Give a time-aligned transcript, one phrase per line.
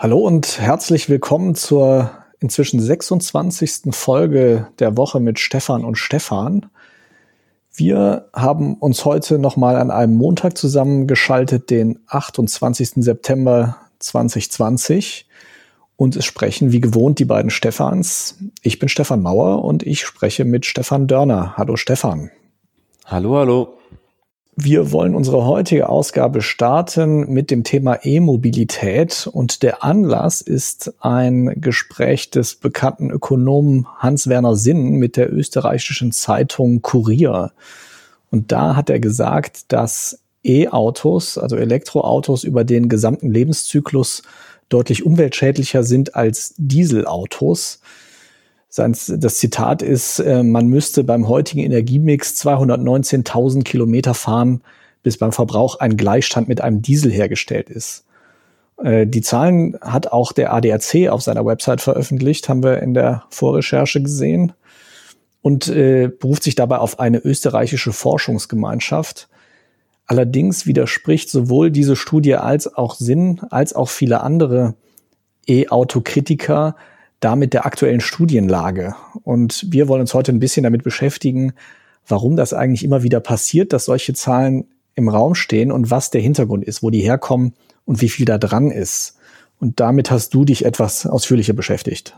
[0.00, 3.90] Hallo und herzlich willkommen zur inzwischen 26.
[3.90, 6.66] Folge der Woche mit Stefan und Stefan.
[7.74, 12.90] Wir haben uns heute nochmal an einem Montag zusammengeschaltet, den 28.
[13.02, 15.26] September 2020.
[15.96, 18.38] Und es sprechen wie gewohnt die beiden Stefans.
[18.62, 21.54] Ich bin Stefan Mauer und ich spreche mit Stefan Dörner.
[21.56, 22.30] Hallo Stefan.
[23.04, 23.77] Hallo, hallo.
[24.60, 31.60] Wir wollen unsere heutige Ausgabe starten mit dem Thema E-Mobilität und der Anlass ist ein
[31.60, 37.52] Gespräch des bekannten Ökonomen Hans-Werner Sinn mit der österreichischen Zeitung Kurier.
[38.32, 44.24] Und da hat er gesagt, dass E-Autos, also Elektroautos über den gesamten Lebenszyklus
[44.70, 47.80] deutlich umweltschädlicher sind als Dieselautos.
[48.74, 54.62] Das Zitat ist, äh, man müsste beim heutigen Energiemix 219.000 Kilometer fahren,
[55.02, 58.04] bis beim Verbrauch ein Gleichstand mit einem Diesel hergestellt ist.
[58.82, 63.24] Äh, die Zahlen hat auch der ADAC auf seiner Website veröffentlicht, haben wir in der
[63.30, 64.52] Vorrecherche gesehen
[65.40, 69.28] und äh, beruft sich dabei auf eine österreichische Forschungsgemeinschaft.
[70.06, 74.74] Allerdings widerspricht sowohl diese Studie als auch Sinn als auch viele andere
[75.46, 76.76] E-Auto-Kritiker
[77.20, 78.94] damit der aktuellen Studienlage.
[79.24, 81.52] Und wir wollen uns heute ein bisschen damit beschäftigen,
[82.06, 86.20] warum das eigentlich immer wieder passiert, dass solche Zahlen im Raum stehen und was der
[86.20, 89.16] Hintergrund ist, wo die herkommen und wie viel da dran ist.
[89.60, 92.16] Und damit hast du dich etwas ausführlicher beschäftigt.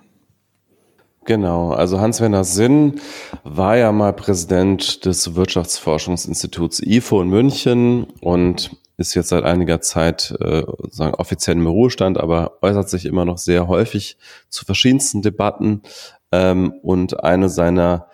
[1.27, 3.01] Genau, also Hans-Werner Sinn
[3.45, 10.35] war ja mal Präsident des Wirtschaftsforschungsinstituts IFO in München und ist jetzt seit einiger Zeit
[10.41, 15.83] äh, sagen offiziell im Ruhestand, aber äußert sich immer noch sehr häufig zu verschiedensten Debatten.
[16.33, 18.09] Ähm, und eine seiner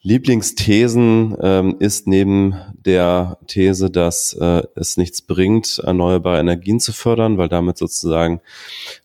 [0.00, 7.36] Lieblingsthesen ähm, ist neben der These, dass äh, es nichts bringt, erneuerbare Energien zu fördern,
[7.36, 8.40] weil damit sozusagen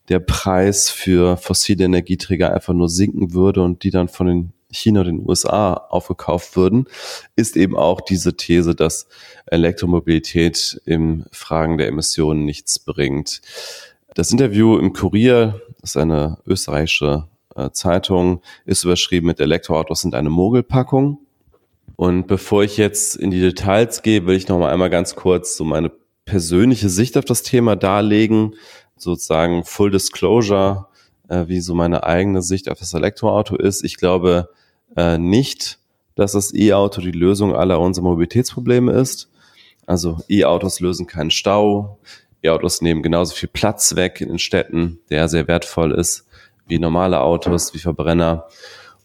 [0.10, 5.02] der Preis für fossile Energieträger einfach nur sinken würde und die dann von den China
[5.02, 6.86] und den USA aufgekauft würden,
[7.36, 9.08] ist eben auch diese These, dass
[9.48, 13.42] Elektromobilität im Fragen der Emissionen nichts bringt.
[14.16, 17.28] Das Interview im Kurier, ist eine österreichische
[17.72, 21.20] Zeitung, ist überschrieben mit Elektroautos sind eine Mogelpackung.
[21.96, 25.56] Und bevor ich jetzt in die Details gehe, will ich noch mal einmal ganz kurz
[25.56, 25.92] so meine
[26.26, 28.56] persönliche Sicht auf das Thema darlegen,
[28.98, 30.88] sozusagen Full Disclosure,
[31.28, 33.84] äh, wie so meine eigene Sicht auf das Elektroauto ist.
[33.84, 34.50] Ich glaube,
[34.96, 35.80] äh, nicht,
[36.16, 39.30] dass das E-Auto die Lösung aller unserer Mobilitätsprobleme ist.
[39.86, 41.98] Also E-Autos lösen keinen Stau.
[42.44, 46.26] E-Autos nehmen genauso viel Platz weg in den Städten, der sehr wertvoll ist,
[46.68, 48.46] wie normale Autos, wie Verbrenner.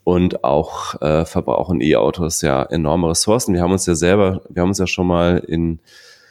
[0.05, 3.53] Und auch äh, verbrauchen E-Autos ja enorme Ressourcen.
[3.53, 5.81] Wir haben uns ja selber, wir haben uns ja schon mal in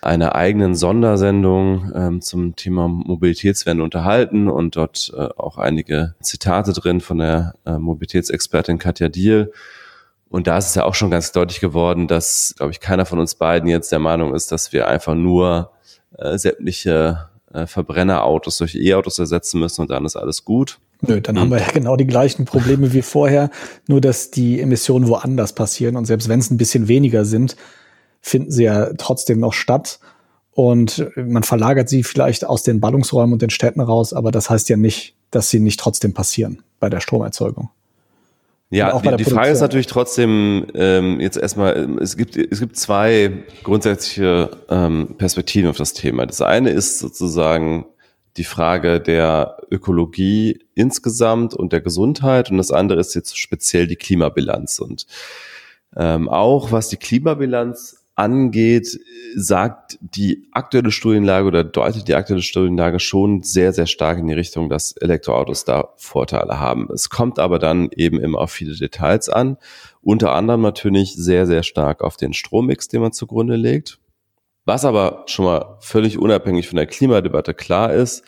[0.01, 7.01] einer eigenen Sondersendung ähm, zum Thema Mobilitätswende unterhalten und dort äh, auch einige Zitate drin
[7.01, 9.51] von der äh, Mobilitätsexpertin Katja Diel.
[10.29, 13.19] Und da ist es ja auch schon ganz deutlich geworden, dass, glaube ich, keiner von
[13.19, 15.71] uns beiden jetzt der Meinung ist, dass wir einfach nur
[16.17, 20.79] äh, sämtliche äh, Verbrennerautos durch E-Autos ersetzen müssen und dann ist alles gut.
[21.01, 23.51] Nö, dann haben wir ja genau die gleichen Probleme wie vorher,
[23.87, 27.55] nur dass die Emissionen woanders passieren und selbst wenn es ein bisschen weniger sind,
[28.21, 29.99] finden sie ja trotzdem noch statt.
[30.51, 34.69] Und man verlagert sie vielleicht aus den Ballungsräumen und den Städten raus, aber das heißt
[34.69, 37.69] ja nicht, dass sie nicht trotzdem passieren bei der Stromerzeugung.
[38.69, 43.31] Ja, die, die Frage ist natürlich trotzdem ähm, jetzt erstmal, es gibt, es gibt zwei
[43.63, 46.25] grundsätzliche ähm, Perspektiven auf das Thema.
[46.25, 47.85] Das eine ist sozusagen
[48.37, 53.95] die Frage der Ökologie insgesamt und der Gesundheit und das andere ist jetzt speziell die
[53.95, 54.79] Klimabilanz.
[54.79, 55.07] Und
[55.95, 58.99] ähm, auch was die Klimabilanz angeht,
[59.35, 64.33] sagt die aktuelle Studienlage oder deutet die aktuelle Studienlage schon sehr, sehr stark in die
[64.33, 66.89] Richtung, dass Elektroautos da Vorteile haben.
[66.91, 69.57] Es kommt aber dann eben immer auf viele Details an.
[70.01, 73.99] Unter anderem natürlich sehr, sehr stark auf den Strommix, den man zugrunde legt.
[74.67, 78.25] Was aber schon mal völlig unabhängig von der Klimadebatte klar ist,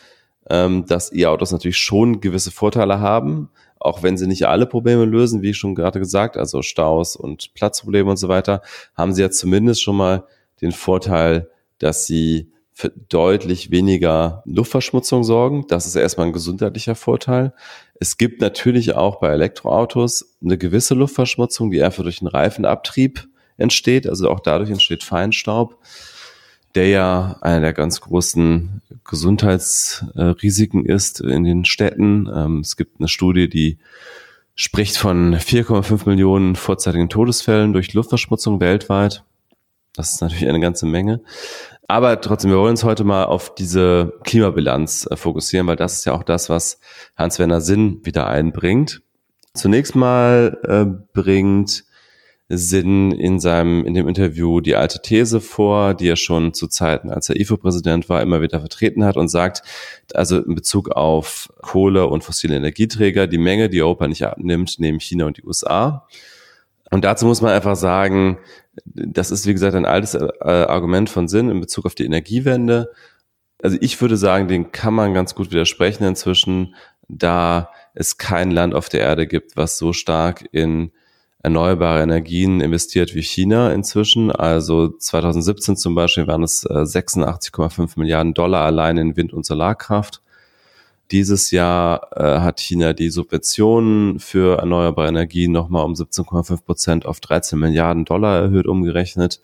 [0.49, 5.41] ähm, dass E-Autos natürlich schon gewisse Vorteile haben, auch wenn sie nicht alle Probleme lösen,
[5.41, 8.61] wie schon gerade gesagt, also Staus und Platzprobleme und so weiter,
[8.95, 10.23] haben sie ja zumindest schon mal
[10.61, 15.65] den Vorteil, dass sie für deutlich weniger Luftverschmutzung sorgen.
[15.67, 17.53] Das ist erstmal ein gesundheitlicher Vorteil.
[17.95, 23.27] Es gibt natürlich auch bei Elektroautos eine gewisse Luftverschmutzung, die einfach durch den Reifenabtrieb
[23.57, 24.07] entsteht.
[24.07, 25.77] Also auch dadurch entsteht Feinstaub
[26.75, 32.29] der ja einer der ganz großen Gesundheitsrisiken ist in den Städten.
[32.33, 33.79] Ähm, es gibt eine Studie, die
[34.55, 39.23] spricht von 4,5 Millionen vorzeitigen Todesfällen durch Luftverschmutzung weltweit.
[39.95, 41.21] Das ist natürlich eine ganze Menge.
[41.87, 46.05] Aber trotzdem, wir wollen uns heute mal auf diese Klimabilanz äh, fokussieren, weil das ist
[46.05, 46.79] ja auch das, was
[47.17, 49.01] Hans-Werner Sinn wieder einbringt.
[49.55, 51.83] Zunächst mal äh, bringt
[52.51, 57.11] Sinn in seinem, in dem Interview die alte These vor, die er schon zu Zeiten,
[57.11, 59.61] als er IFO-Präsident war, immer wieder vertreten hat und sagt,
[60.15, 64.99] also in Bezug auf Kohle und fossile Energieträger, die Menge, die Europa nicht abnimmt, nehmen
[64.99, 66.07] China und die USA.
[66.89, 68.39] Und dazu muss man einfach sagen,
[68.83, 72.91] das ist, wie gesagt, ein altes äh, Argument von Sinn in Bezug auf die Energiewende.
[73.61, 76.73] Also ich würde sagen, den kann man ganz gut widersprechen inzwischen,
[77.07, 80.91] da es kein Land auf der Erde gibt, was so stark in
[81.41, 84.31] erneuerbare Energien investiert wie China inzwischen.
[84.31, 90.21] Also 2017 zum Beispiel waren es 86,5 äh, Milliarden Dollar allein in Wind- und Solarkraft.
[91.11, 97.19] Dieses Jahr äh, hat China die Subventionen für erneuerbare Energien nochmal um 17,5 Prozent auf
[97.19, 99.41] 13 Milliarden Dollar erhöht umgerechnet.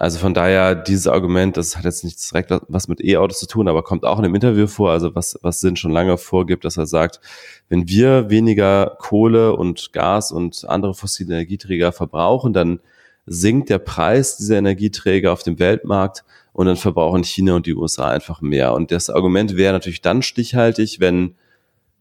[0.00, 3.66] Also von daher dieses Argument, das hat jetzt nichts direkt was mit E-Autos zu tun,
[3.66, 6.76] aber kommt auch in dem Interview vor, also was, was Sinn schon lange vorgibt, dass
[6.76, 7.20] er sagt,
[7.68, 12.78] wenn wir weniger Kohle und Gas und andere fossile Energieträger verbrauchen, dann
[13.26, 18.08] sinkt der Preis dieser Energieträger auf dem Weltmarkt und dann verbrauchen China und die USA
[18.08, 18.74] einfach mehr.
[18.74, 21.34] Und das Argument wäre natürlich dann stichhaltig, wenn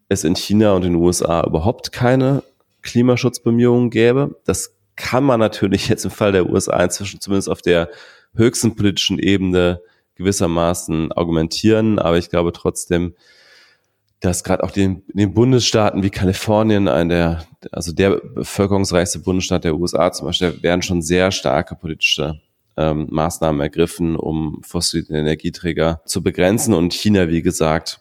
[0.08, 2.44] es in China und in den USA überhaupt keine
[2.84, 4.40] Klimaschutzbemühungen gäbe.
[4.46, 7.90] Das kann man natürlich jetzt im Fall der USA inzwischen zumindest auf der
[8.36, 9.82] höchsten politischen Ebene
[10.16, 12.00] gewissermaßen argumentieren.
[12.00, 13.16] Aber ich glaube trotzdem,
[14.20, 19.76] dass gerade auch den, den Bundesstaaten wie Kalifornien, ein der, also der bevölkerungsreichste Bundesstaat der
[19.76, 22.42] USA zum Beispiel, werden schon sehr starke politische
[22.76, 26.74] ähm, Maßnahmen ergriffen, um fossile Energieträger zu begrenzen.
[26.74, 28.00] Und China, wie gesagt,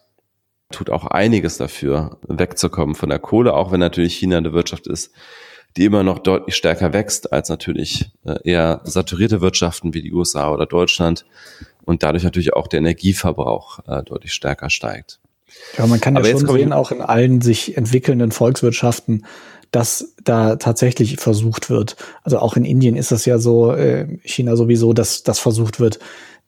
[0.71, 5.13] tut auch einiges dafür, wegzukommen von der Kohle, auch wenn natürlich China eine Wirtschaft ist,
[5.77, 10.51] die immer noch deutlich stärker wächst als natürlich äh, eher saturierte Wirtschaften wie die USA
[10.51, 11.25] oder Deutschland
[11.85, 15.19] und dadurch natürlich auch der Energieverbrauch äh, deutlich stärker steigt.
[15.77, 19.25] Ja, man kann ja schon sehen, auch in allen sich entwickelnden Volkswirtschaften,
[19.71, 21.95] dass da tatsächlich versucht wird.
[22.23, 25.99] Also auch in Indien ist es ja so, äh, China sowieso, dass das versucht wird,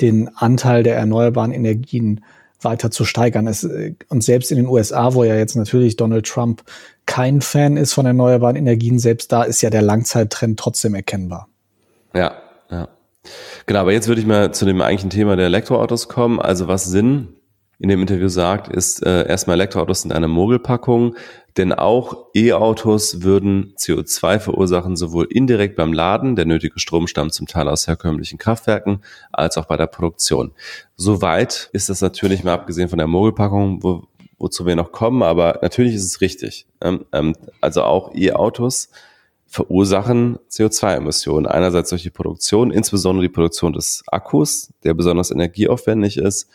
[0.02, 2.24] den Anteil der erneuerbaren Energien
[2.62, 3.48] weiter zu steigern.
[3.48, 6.64] Es, äh, und selbst in den USA, wo ja jetzt natürlich Donald Trump
[7.06, 11.48] kein Fan ist von erneuerbaren Energien, selbst da ist ja der Langzeittrend trotzdem erkennbar.
[12.14, 12.34] Ja,
[12.70, 12.88] ja.
[13.66, 16.40] Genau, aber jetzt würde ich mal zu dem eigentlichen Thema der Elektroautos kommen.
[16.40, 17.30] Also was Sinn
[17.80, 21.16] in dem Interview sagt, ist äh, erstmal Elektroautos sind eine Mogelpackung,
[21.56, 27.48] denn auch E-Autos würden CO2 verursachen, sowohl indirekt beim Laden, der nötige Strom stammt zum
[27.48, 30.52] Teil aus herkömmlichen Kraftwerken, als auch bei der Produktion.
[30.98, 34.04] Soweit ist das natürlich mal abgesehen von der Mogelpackung, wo,
[34.38, 36.66] wozu wir noch kommen, aber natürlich ist es richtig.
[36.82, 38.90] Ähm, ähm, also auch E-Autos
[39.48, 41.48] verursachen CO2-Emissionen.
[41.48, 46.50] Einerseits durch die Produktion, insbesondere die Produktion des Akkus, der besonders energieaufwendig ist,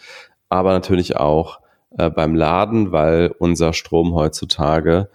[0.54, 1.58] aber natürlich auch
[1.98, 5.10] äh, beim Laden, weil unser Strom heutzutage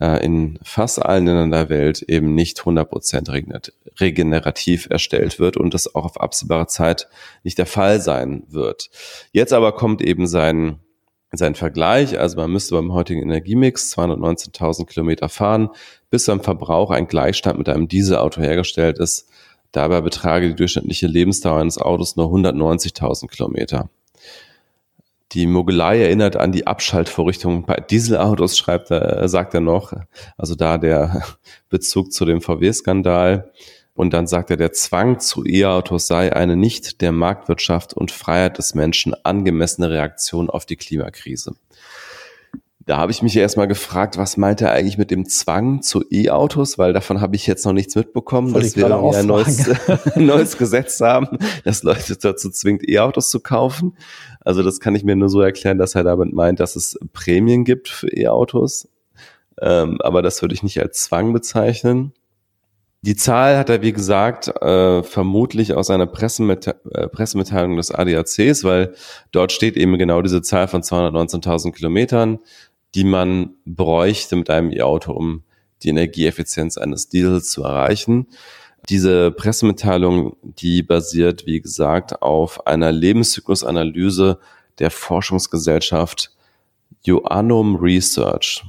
[0.00, 5.94] äh, in fast allen Ländern der Welt eben nicht 100% regenerativ erstellt wird und das
[5.94, 7.08] auch auf absehbare Zeit
[7.44, 8.88] nicht der Fall sein wird.
[9.32, 10.80] Jetzt aber kommt eben sein
[11.32, 15.68] sein Vergleich, also man müsste beim heutigen Energiemix 219.000 Kilometer fahren,
[16.10, 19.28] bis beim Verbrauch ein Gleichstand mit einem Dieselauto hergestellt ist.
[19.70, 23.90] Dabei betrage die durchschnittliche Lebensdauer eines Autos nur 190.000 Kilometer.
[25.32, 29.92] Die Mogelei erinnert an die Abschaltvorrichtung bei Dieselautos, schreibt er, sagt er noch.
[30.36, 31.22] Also da der
[31.68, 33.52] Bezug zu dem VW-Skandal.
[33.94, 38.58] Und dann sagt er, der Zwang zu E-Autos sei eine nicht der Marktwirtschaft und Freiheit
[38.58, 41.54] des Menschen angemessene Reaktion auf die Klimakrise.
[42.86, 46.76] Da habe ich mich erstmal gefragt, was meint er eigentlich mit dem Zwang zu E-Autos,
[46.76, 49.70] weil davon habe ich jetzt noch nichts mitbekommen, dass wir ein neues,
[50.16, 53.96] neues Gesetz haben, das Leute dazu zwingt, E-Autos zu kaufen.
[54.40, 57.64] Also das kann ich mir nur so erklären, dass er damit meint, dass es Prämien
[57.64, 58.88] gibt für E-Autos.
[59.60, 62.12] Ähm, aber das würde ich nicht als Zwang bezeichnen.
[63.02, 68.64] Die Zahl hat er, wie gesagt, äh, vermutlich aus einer Pressemette äh, Pressemitteilung des ADACs,
[68.64, 68.94] weil
[69.32, 72.40] dort steht eben genau diese Zahl von 219.000 Kilometern
[72.94, 75.44] die man bräuchte mit einem E-Auto, um
[75.82, 78.26] die Energieeffizienz eines Diesels zu erreichen.
[78.90, 84.38] Diese Pressemitteilung, die basiert, wie gesagt, auf einer Lebenszyklusanalyse
[84.80, 86.32] der Forschungsgesellschaft
[87.02, 88.64] Joannum Research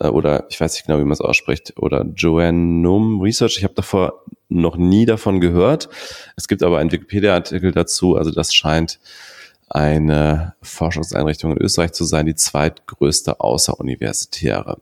[0.00, 3.58] äh, oder ich weiß nicht genau, wie man es ausspricht, oder Joannum Research.
[3.58, 5.88] Ich habe davor noch nie davon gehört.
[6.36, 8.98] Es gibt aber einen Wikipedia-Artikel dazu, also das scheint
[9.70, 14.80] eine Forschungseinrichtung in Österreich zu sein, die zweitgrößte außeruniversitäre.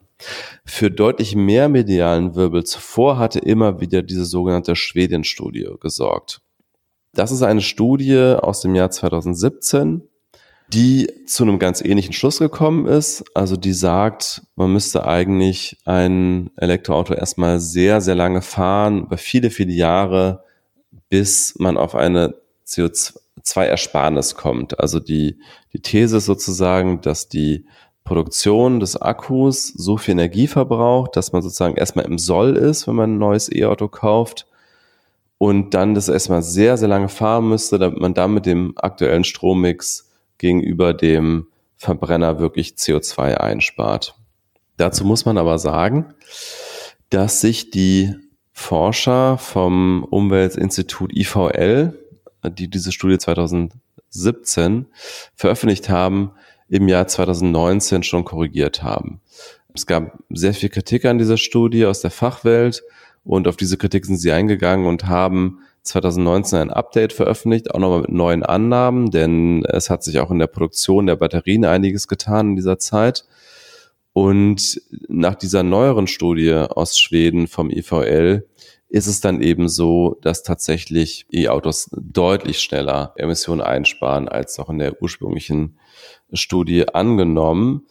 [0.65, 6.41] Für deutlich mehr medialen Wirbel zuvor hatte immer wieder diese sogenannte Schweden-Studie gesorgt.
[7.13, 10.03] Das ist eine Studie aus dem Jahr 2017,
[10.73, 13.25] die zu einem ganz ähnlichen Schluss gekommen ist.
[13.35, 19.51] Also die sagt, man müsste eigentlich ein Elektroauto erstmal sehr, sehr lange fahren, über viele,
[19.51, 20.45] viele Jahre,
[21.09, 22.35] bis man auf eine
[23.43, 24.79] CO2-Ersparnis kommt.
[24.81, 25.39] Also die,
[25.73, 27.67] die These ist sozusagen, dass die
[28.05, 32.95] Produktion des Akkus so viel Energie verbraucht, dass man sozusagen erstmal im Soll ist, wenn
[32.95, 34.47] man ein neues E-Auto kauft
[35.37, 39.25] und dann das erstmal sehr, sehr lange fahren müsste, damit man dann mit dem aktuellen
[39.25, 44.17] Strommix gegenüber dem Verbrenner wirklich CO2 einspart.
[44.79, 46.15] Dazu muss man aber sagen,
[47.11, 48.15] dass sich die
[48.53, 51.97] Forscher vom Umweltinstitut IVL,
[52.51, 54.87] die diese Studie 2017
[55.35, 56.33] veröffentlicht haben,
[56.69, 59.21] im Jahr 2019 schon korrigiert haben.
[59.75, 62.83] Es gab sehr viel Kritik an dieser Studie aus der Fachwelt
[63.25, 68.01] und auf diese Kritik sind sie eingegangen und haben 2019 ein Update veröffentlicht, auch nochmal
[68.03, 72.51] mit neuen Annahmen, denn es hat sich auch in der Produktion der Batterien einiges getan
[72.51, 73.25] in dieser Zeit.
[74.13, 78.47] Und nach dieser neueren Studie aus Schweden vom IVL
[78.89, 84.79] ist es dann eben so, dass tatsächlich E-Autos deutlich schneller Emissionen einsparen als noch in
[84.79, 85.79] der ursprünglichen
[86.33, 87.87] Studie angenommen.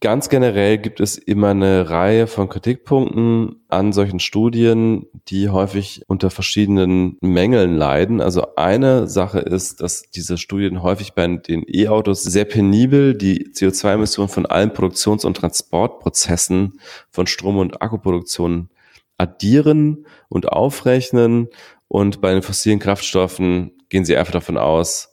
[0.00, 6.28] Ganz generell gibt es immer eine Reihe von Kritikpunkten an solchen Studien, die häufig unter
[6.30, 8.20] verschiedenen Mängeln leiden.
[8.20, 14.28] Also eine Sache ist, dass diese Studien häufig bei den E-Autos sehr penibel die CO2-Emissionen
[14.28, 16.80] von allen Produktions- und Transportprozessen
[17.12, 18.70] von Strom- und Akkuproduktion
[19.18, 21.48] addieren und aufrechnen.
[21.88, 25.12] Und bei den fossilen Kraftstoffen gehen sie einfach davon aus,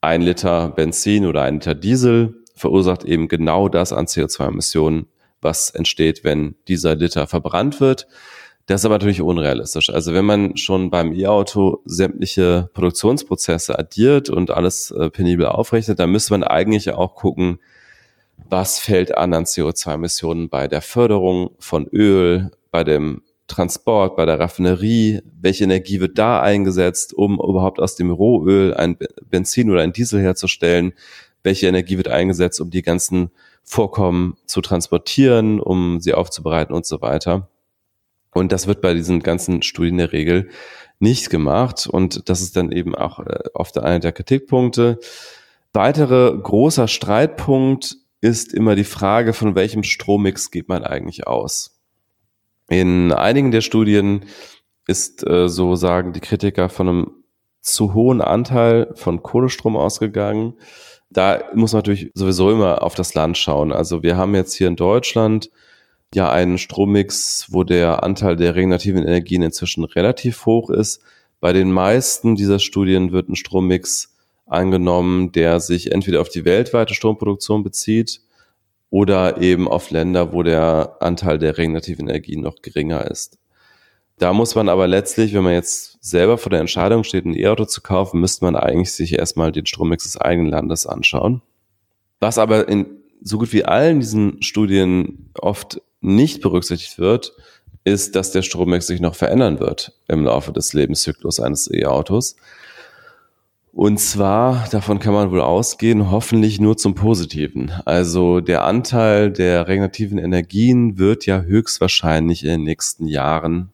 [0.00, 5.06] ein Liter Benzin oder ein Liter Diesel verursacht eben genau das an CO2-Emissionen,
[5.40, 8.06] was entsteht, wenn dieser Liter verbrannt wird.
[8.66, 9.90] Das ist aber natürlich unrealistisch.
[9.90, 16.10] Also wenn man schon beim E-Auto sämtliche Produktionsprozesse addiert und alles äh, penibel aufrechnet, dann
[16.10, 17.58] müsste man eigentlich auch gucken,
[18.48, 23.22] was fällt an an CO2-Emissionen bei der Förderung von Öl, bei dem
[23.52, 28.96] Transport, bei der Raffinerie, welche Energie wird da eingesetzt, um überhaupt aus dem Rohöl ein
[29.28, 30.92] Benzin oder ein Diesel herzustellen,
[31.42, 33.30] welche Energie wird eingesetzt, um die ganzen
[33.62, 37.48] Vorkommen zu transportieren, um sie aufzubereiten und so weiter.
[38.32, 40.48] Und das wird bei diesen ganzen Studien der Regel
[40.98, 41.86] nicht gemacht.
[41.86, 44.98] Und das ist dann eben auch äh, oft einer der Kritikpunkte.
[45.72, 51.71] Weitere großer Streitpunkt ist immer die Frage, von welchem Strommix geht man eigentlich aus?
[52.68, 54.24] In einigen der Studien
[54.86, 57.10] ist, äh, so sagen die Kritiker, von einem
[57.60, 60.54] zu hohen Anteil von Kohlestrom ausgegangen
[61.12, 63.72] da muss man natürlich sowieso immer auf das Land schauen.
[63.72, 65.50] Also wir haben jetzt hier in Deutschland
[66.14, 71.02] ja einen Strommix, wo der Anteil der regenerativen Energien inzwischen relativ hoch ist.
[71.40, 74.14] Bei den meisten dieser Studien wird ein Strommix
[74.46, 78.20] angenommen, der sich entweder auf die weltweite Stromproduktion bezieht
[78.92, 83.38] oder eben auf Länder, wo der Anteil der regenerativen Energien noch geringer ist.
[84.18, 87.64] Da muss man aber letztlich, wenn man jetzt selber vor der Entscheidung steht, ein E-Auto
[87.64, 91.40] zu kaufen, müsste man eigentlich sich erstmal den Strommix des eigenen Landes anschauen.
[92.20, 92.84] Was aber in
[93.22, 97.32] so gut wie allen diesen Studien oft nicht berücksichtigt wird,
[97.84, 102.36] ist, dass der Strommix sich noch verändern wird im Laufe des Lebenszyklus eines E-Autos.
[103.72, 107.72] Und zwar, davon kann man wohl ausgehen, hoffentlich nur zum Positiven.
[107.86, 113.72] Also der Anteil der regenerativen Energien wird ja höchstwahrscheinlich in den nächsten Jahren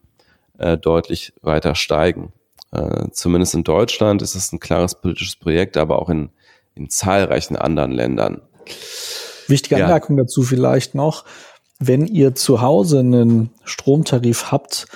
[0.59, 2.33] äh, deutlich weiter steigen.
[2.71, 6.31] Äh, zumindest in Deutschland ist es ein klares politisches Projekt, aber auch in,
[6.77, 8.41] in zahlreichen anderen Ländern.
[9.49, 10.25] Wichtige Anmerkung ja.
[10.25, 11.25] dazu vielleicht noch.
[11.81, 14.87] Wenn ihr zu Hause einen Stromtarif habt,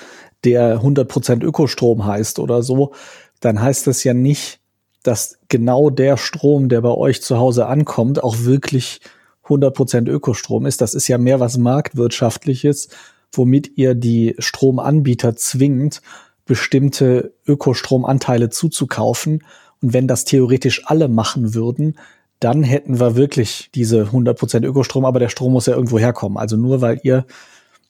[0.45, 2.93] der 100% Ökostrom heißt oder so,
[3.41, 4.62] dann heißt das ja nicht,
[5.03, 9.01] dass genau der Strom, der bei euch zu Hause ankommt, auch wirklich
[9.47, 10.81] 100% Ökostrom ist.
[10.81, 12.89] Das ist ja mehr was marktwirtschaftliches
[13.33, 16.03] womit ihr die Stromanbieter zwingt,
[16.45, 19.45] bestimmte Ökostromanteile zuzukaufen.
[19.81, 21.99] Und wenn das theoretisch alle machen würden,
[22.41, 26.39] dann hätten wir wirklich diese 100% Ökostrom, aber der Strom muss ja irgendwo herkommen.
[26.39, 27.25] Also nur weil ihr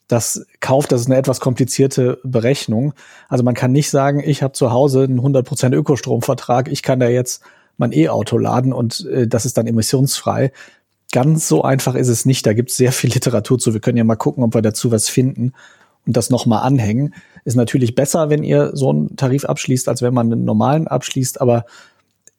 [0.07, 2.93] das kauft, das ist eine etwas komplizierte Berechnung.
[3.29, 7.07] Also man kann nicht sagen, ich habe zu Hause einen 100% Ökostromvertrag, ich kann da
[7.07, 7.41] jetzt
[7.77, 10.51] mein E-Auto laden und äh, das ist dann emissionsfrei
[11.13, 12.45] ganz so einfach ist es nicht.
[12.45, 13.73] Da gibt es sehr viel Literatur zu.
[13.73, 15.53] Wir können ja mal gucken, ob wir dazu was finden
[16.05, 17.13] und das nochmal anhängen.
[17.45, 21.39] Ist natürlich besser, wenn ihr so einen Tarif abschließt, als wenn man einen normalen abschließt,
[21.39, 21.65] aber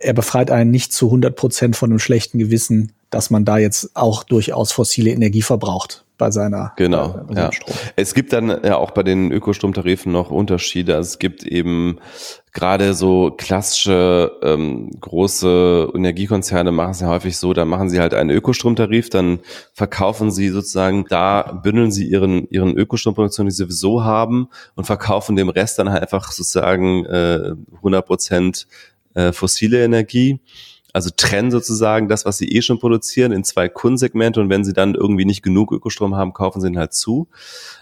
[0.05, 3.91] er befreit einen nicht zu 100 Prozent von einem schlechten Gewissen, dass man da jetzt
[3.95, 7.53] auch durchaus fossile Energie verbraucht bei seiner genau bei, ja.
[7.53, 7.75] Strom.
[7.97, 10.95] Es gibt dann ja auch bei den Ökostromtarifen noch Unterschiede.
[10.95, 11.99] Also es gibt eben
[12.53, 18.15] gerade so klassische ähm, große Energiekonzerne machen es ja häufig so, da machen sie halt
[18.15, 19.41] einen Ökostromtarif, dann
[19.73, 25.35] verkaufen sie sozusagen, da bündeln sie ihren ihren Ökostromproduktion, die sie sowieso haben und verkaufen
[25.35, 28.69] dem Rest dann halt einfach sozusagen äh, 100 Prozent
[29.15, 30.41] äh, fossile Energie
[30.95, 34.73] also trennen sozusagen das, was sie eh schon produzieren, in zwei Kundensegmente und wenn sie
[34.73, 37.29] dann irgendwie nicht genug Ökostrom haben, kaufen sie ihn halt zu.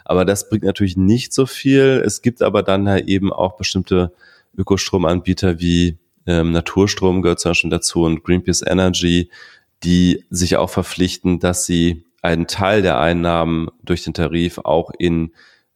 [0.07, 2.03] Aber das bringt natürlich nicht so viel.
[2.05, 4.15] Es gibt aber dann halt eben auch bestimmte
[4.57, 9.29] Ökostromanbieter wie ähm, Naturstrom gehört zum Beispiel dazu und Greenpeace Energy,
[9.85, 15.33] die sich auch verpflichten, dass sie einen Teil der Einnahmen durch den Tarif auch in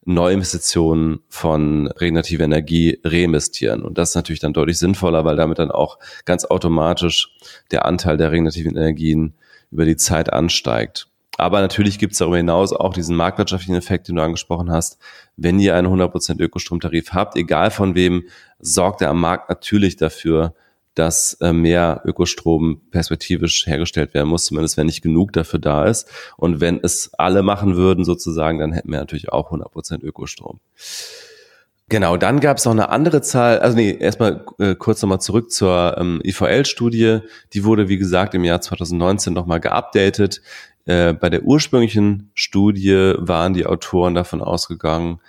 [0.06, 3.82] Neuinvestitionen von regenerativer Energie reinvestieren.
[3.82, 7.36] Und das ist natürlich dann deutlich sinnvoller, weil damit dann auch ganz automatisch
[7.72, 9.34] der Anteil der regenerativen Energien
[9.70, 11.08] über die Zeit ansteigt.
[11.38, 14.98] Aber natürlich gibt es darüber hinaus auch diesen marktwirtschaftlichen Effekt, den du angesprochen hast.
[15.36, 18.24] Wenn ihr einen 100% Ökostromtarif habt, egal von wem,
[18.58, 20.54] sorgt er am Markt natürlich dafür,
[20.96, 26.08] dass äh, mehr Ökostrom perspektivisch hergestellt werden muss, zumindest wenn nicht genug dafür da ist.
[26.36, 30.58] Und wenn es alle machen würden sozusagen, dann hätten wir natürlich auch 100% Ökostrom.
[31.88, 35.52] Genau, dann gab es noch eine andere Zahl, also nee, erstmal äh, kurz nochmal zurück
[35.52, 37.20] zur ähm, IVL-Studie.
[37.52, 40.42] Die wurde, wie gesagt, im Jahr 2019 nochmal geupdatet.
[40.86, 45.20] Äh, bei der ursprünglichen Studie waren die Autoren davon ausgegangen,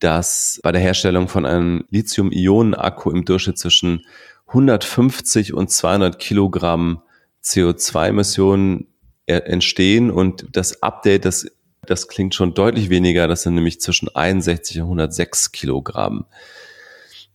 [0.00, 4.04] dass bei der Herstellung von einem Lithium-Ionen-Akku im Durchschnitt zwischen
[4.52, 7.02] 150 und 200 Kilogramm
[7.42, 8.86] CO2-Emissionen
[9.26, 11.46] entstehen und das Update, das,
[11.86, 16.26] das klingt schon deutlich weniger, das sind nämlich zwischen 61 und 106 Kilogramm.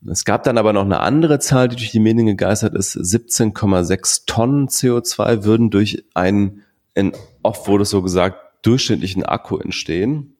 [0.09, 2.95] Es gab dann aber noch eine andere Zahl, die durch die Medien gegeistert ist.
[2.95, 10.35] 17,6 Tonnen CO2 würden durch einen, in, oft wurde es so gesagt, durchschnittlichen Akku entstehen.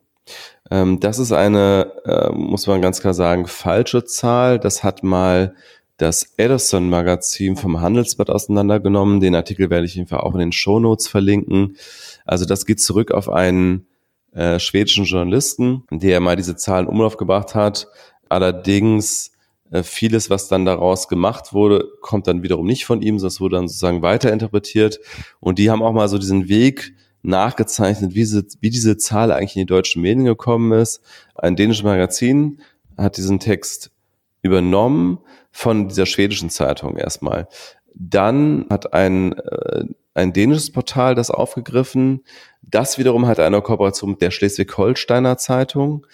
[0.70, 4.58] Ähm, das ist eine, äh, muss man ganz klar sagen, falsche Zahl.
[4.60, 5.54] Das hat mal
[5.98, 9.20] das Edison-Magazin vom Handelsblatt auseinandergenommen.
[9.20, 11.76] Den Artikel werde ich jedenfalls auch in den Shownotes verlinken.
[12.24, 13.86] Also das geht zurück auf einen
[14.32, 17.88] äh, schwedischen Journalisten, der mal diese Zahlen Umlauf gebracht hat.
[18.28, 19.32] Allerdings
[19.72, 23.56] äh, vieles, was dann daraus gemacht wurde, kommt dann wiederum nicht von ihm, sondern wurde
[23.56, 25.00] dann sozusagen weiterinterpretiert.
[25.40, 29.56] Und die haben auch mal so diesen Weg nachgezeichnet, wie, sie, wie diese Zahl eigentlich
[29.56, 31.00] in die deutschen Medien gekommen ist.
[31.34, 32.60] Ein dänisches Magazin
[32.96, 33.90] hat diesen Text
[34.42, 35.18] übernommen
[35.50, 37.48] von dieser schwedischen Zeitung erstmal.
[37.94, 42.24] Dann hat ein, äh, ein dänisches Portal das aufgegriffen.
[42.62, 46.06] Das wiederum hat eine Kooperation mit der Schleswig-Holsteiner Zeitung.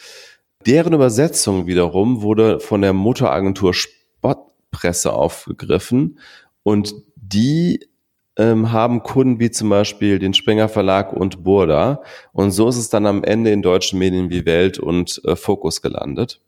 [0.66, 6.18] Deren Übersetzung wiederum wurde von der Motoragentur Sportpresse aufgegriffen
[6.62, 7.87] und die
[8.37, 12.02] ähm, haben Kunden wie zum Beispiel den Springer Verlag und Burda.
[12.32, 15.82] Und so ist es dann am Ende in deutschen Medien wie Welt und äh, Fokus
[15.82, 16.40] gelandet.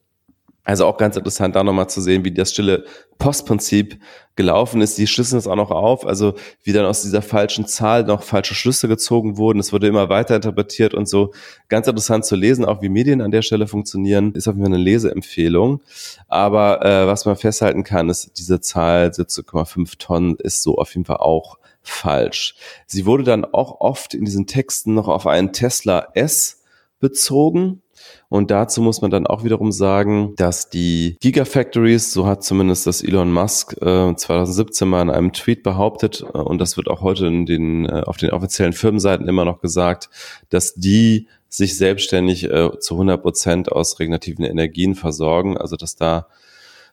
[0.66, 2.84] Also auch ganz interessant, da nochmal zu sehen, wie das stille
[3.18, 4.00] Postprinzip
[4.34, 4.98] gelaufen ist.
[4.98, 8.56] Die schlüsseln es auch noch auf, also wie dann aus dieser falschen Zahl noch falsche
[8.56, 9.60] Schlüsse gezogen wurden.
[9.60, 11.32] Es wurde immer weiter interpretiert und so.
[11.68, 14.74] Ganz interessant zu lesen, auch wie Medien an der Stelle funktionieren, ist auf jeden Fall
[14.74, 15.82] eine Leseempfehlung.
[16.26, 21.04] Aber äh, was man festhalten kann, ist, diese Zahl 17,5 Tonnen ist so auf jeden
[21.04, 22.56] Fall auch falsch.
[22.86, 26.64] Sie wurde dann auch oft in diesen Texten noch auf einen Tesla S
[26.98, 27.82] bezogen
[28.28, 33.02] und dazu muss man dann auch wiederum sagen, dass die Gigafactories, so hat zumindest das
[33.02, 37.26] Elon Musk äh, 2017 mal in einem Tweet behauptet, äh, und das wird auch heute
[37.26, 40.10] in den, äh, auf den offiziellen Firmenseiten immer noch gesagt,
[40.50, 46.26] dass die sich selbstständig äh, zu 100 Prozent aus regenerativen Energien versorgen, also dass da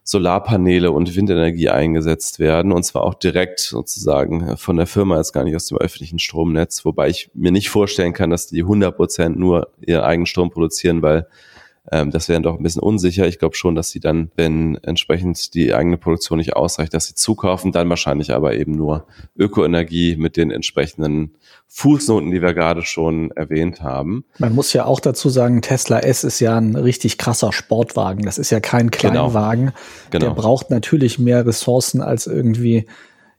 [0.03, 2.71] Solarpaneele und Windenergie eingesetzt werden.
[2.71, 6.83] Und zwar auch direkt sozusagen von der Firma, jetzt gar nicht aus dem öffentlichen Stromnetz,
[6.85, 11.01] wobei ich mir nicht vorstellen kann, dass die 100 Prozent nur ihren eigenen Strom produzieren,
[11.01, 11.27] weil
[11.91, 13.27] ähm, das wäre doch ein bisschen unsicher.
[13.27, 17.15] Ich glaube schon, dass sie dann, wenn entsprechend die eigene Produktion nicht ausreicht, dass sie
[17.15, 19.05] zukaufen, dann wahrscheinlich aber eben nur
[19.37, 21.35] Ökoenergie mit den entsprechenden
[21.67, 24.23] Fußnoten, die wir gerade schon erwähnt haben.
[24.37, 28.23] Man muss ja auch dazu sagen, Tesla S ist ja ein richtig krasser Sportwagen.
[28.23, 29.29] Das ist ja kein genau.
[29.31, 29.65] Kleinwagen.
[29.65, 29.75] Genau.
[30.11, 30.25] Genau.
[30.25, 32.85] Der braucht natürlich mehr Ressourcen als irgendwie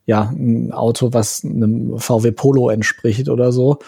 [0.05, 3.79] ja ein Auto, was einem VW Polo entspricht oder so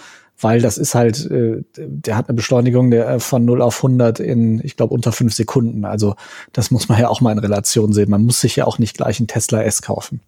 [0.40, 4.20] weil das ist halt, äh, der hat eine Beschleunigung der, äh, von 0 auf 100
[4.20, 5.84] in, ich glaube, unter fünf Sekunden.
[5.84, 6.14] Also
[6.52, 8.10] das muss man ja auch mal in Relation sehen.
[8.10, 10.20] Man muss sich ja auch nicht gleich einen Tesla S kaufen.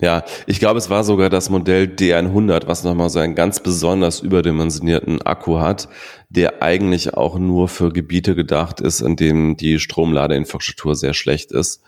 [0.00, 4.18] Ja, ich glaube, es war sogar das Modell D100, was nochmal so einen ganz besonders
[4.20, 5.88] überdimensionierten Akku hat,
[6.28, 11.82] der eigentlich auch nur für Gebiete gedacht ist, in denen die Stromladeinfrastruktur sehr schlecht ist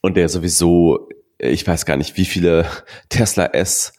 [0.00, 2.66] und der sowieso ich weiß gar nicht, wie viele
[3.08, 3.92] Tesla S,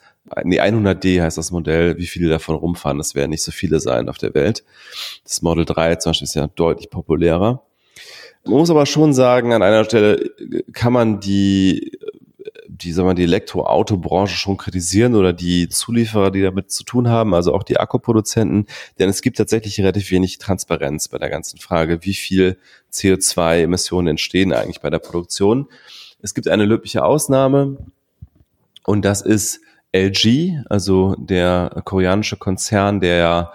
[0.44, 2.98] nee, 100D heißt das Modell, wie viele davon rumfahren.
[2.98, 4.64] Das werden nicht so viele sein auf der Welt.
[5.24, 7.64] Das Model 3 zum Beispiel ist ja deutlich populärer.
[8.46, 10.32] Man muss aber schon sagen, an einer Stelle
[10.72, 11.92] kann man die
[12.82, 17.34] die, sagen wir, die Elektroautobranche schon kritisieren oder die Zulieferer, die damit zu tun haben,
[17.34, 22.00] also auch die Akkuproduzenten, denn es gibt tatsächlich relativ wenig Transparenz bei der ganzen Frage,
[22.04, 22.58] wie viel
[22.92, 25.68] CO2-Emissionen entstehen eigentlich bei der Produktion.
[26.22, 27.78] Es gibt eine löbliche Ausnahme
[28.84, 29.62] und das ist
[29.94, 33.54] LG, also der koreanische Konzern, der ja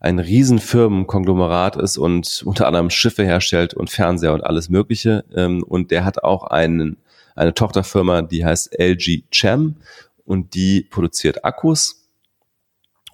[0.00, 5.24] ein Riesenfirmenkonglomerat ist und unter anderem Schiffe herstellt und Fernseher und alles Mögliche.
[5.34, 6.98] Ähm, und der hat auch einen
[7.34, 9.76] eine Tochterfirma, die heißt LG Chem
[10.24, 12.08] und die produziert Akkus.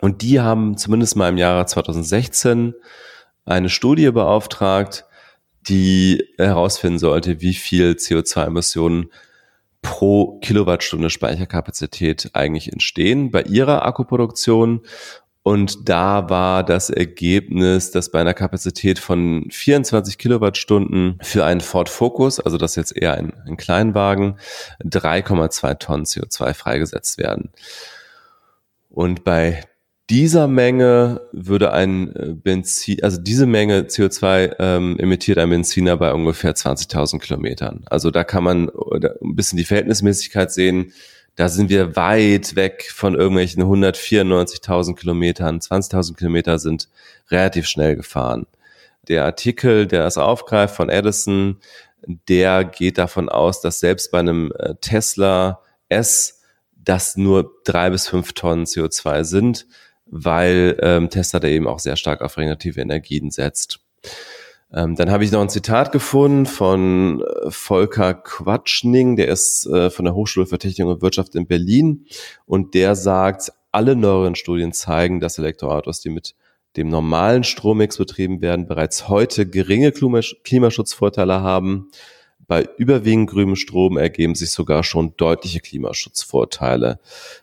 [0.00, 2.74] Und die haben zumindest mal im Jahre 2016
[3.44, 5.04] eine Studie beauftragt,
[5.68, 9.10] die herausfinden sollte, wie viel CO2-Emissionen
[9.82, 14.82] pro Kilowattstunde Speicherkapazität eigentlich entstehen bei ihrer Akkuproduktion
[15.42, 21.88] und da war das Ergebnis, dass bei einer Kapazität von 24 Kilowattstunden für einen Ford
[21.88, 24.38] Focus, also das ist jetzt eher ein, ein Kleinwagen,
[24.84, 27.50] 3,2 Tonnen CO2 freigesetzt werden.
[28.90, 29.64] Und bei
[30.10, 36.12] dieser Menge würde ein äh, Benzin, also diese Menge CO2 ähm, emittiert ein Benziner bei
[36.12, 37.84] ungefähr 20.000 Kilometern.
[37.86, 40.92] Also da kann man ein bisschen die Verhältnismäßigkeit sehen
[41.40, 45.58] da sind wir weit weg von irgendwelchen 194.000 Kilometern.
[45.58, 46.90] 20.000 Kilometer sind
[47.30, 48.46] relativ schnell gefahren.
[49.08, 51.58] Der Artikel, der das aufgreift von Edison,
[52.28, 56.42] der geht davon aus, dass selbst bei einem äh, Tesla S
[56.76, 59.66] das nur drei bis fünf Tonnen CO2 sind,
[60.10, 63.80] weil ähm, Tesla da eben auch sehr stark auf regenerative Energien setzt.
[64.72, 69.90] Ähm, dann habe ich noch ein Zitat gefunden von äh, Volker Quatschning, der ist äh,
[69.90, 72.06] von der Hochschule für Technik und Wirtschaft in Berlin
[72.46, 76.34] und der sagt, alle neueren Studien zeigen, dass Elektroautos, die mit
[76.76, 81.88] dem normalen Strommix betrieben werden, bereits heute geringe Klimaschutzvorteile haben.
[82.46, 86.98] Bei überwiegend grünem Strom ergeben sich sogar schon deutliche Klimaschutzvorteile.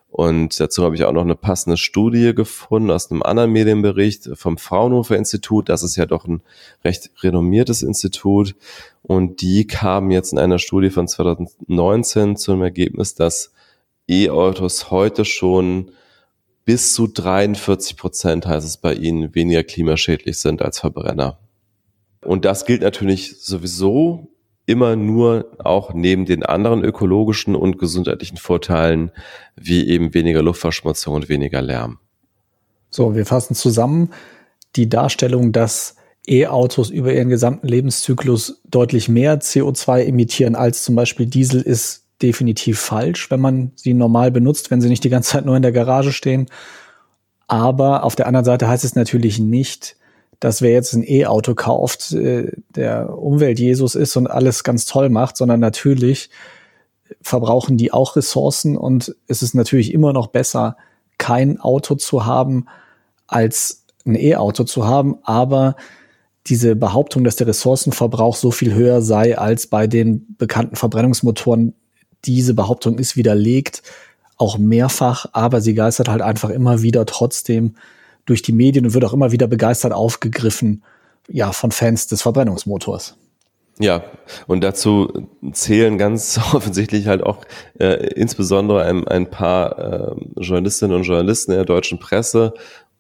[0.09, 4.57] Und dazu habe ich auch noch eine passende Studie gefunden aus einem anderen Medienbericht vom
[4.57, 5.69] Fraunhofer Institut.
[5.69, 6.41] Das ist ja doch ein
[6.83, 8.55] recht renommiertes Institut.
[9.03, 13.51] Und die kamen jetzt in einer Studie von 2019 zum Ergebnis, dass
[14.07, 15.91] E-Autos heute schon
[16.63, 21.39] bis zu 43 Prozent, heißt es bei ihnen, weniger klimaschädlich sind als Verbrenner.
[22.21, 24.27] Und das gilt natürlich sowieso
[24.67, 29.11] immer nur auch neben den anderen ökologischen und gesundheitlichen Vorteilen
[29.55, 31.97] wie eben weniger Luftverschmutzung und weniger Lärm.
[32.91, 34.11] So, wir fassen zusammen
[34.75, 35.95] die Darstellung, dass
[36.27, 42.79] E-Autos über ihren gesamten Lebenszyklus deutlich mehr CO2 emittieren als zum Beispiel Diesel ist definitiv
[42.79, 45.71] falsch, wenn man sie normal benutzt, wenn sie nicht die ganze Zeit nur in der
[45.71, 46.47] Garage stehen.
[47.47, 49.95] Aber auf der anderen Seite heißt es natürlich nicht,
[50.39, 55.37] dass wer jetzt ein E-Auto kauft, äh, der Umwelt-Jesus ist und alles ganz toll macht,
[55.37, 56.29] sondern natürlich
[57.21, 60.77] verbrauchen die auch Ressourcen und es ist natürlich immer noch besser,
[61.17, 62.67] kein Auto zu haben,
[63.27, 65.17] als ein E-Auto zu haben.
[65.23, 65.75] Aber
[66.47, 71.73] diese Behauptung, dass der Ressourcenverbrauch so viel höher sei als bei den bekannten Verbrennungsmotoren,
[72.25, 73.83] diese Behauptung ist widerlegt,
[74.37, 77.75] auch mehrfach, aber sie geistert halt einfach immer wieder trotzdem
[78.27, 80.83] durch die Medien und wird auch immer wieder begeistert aufgegriffen,
[81.27, 83.17] ja, von Fans des Verbrennungsmotors.
[83.79, 84.03] Ja,
[84.47, 87.39] und dazu zählen ganz offensichtlich halt auch
[87.79, 92.53] äh, insbesondere ein, ein paar äh, Journalistinnen und Journalisten in der deutschen Presse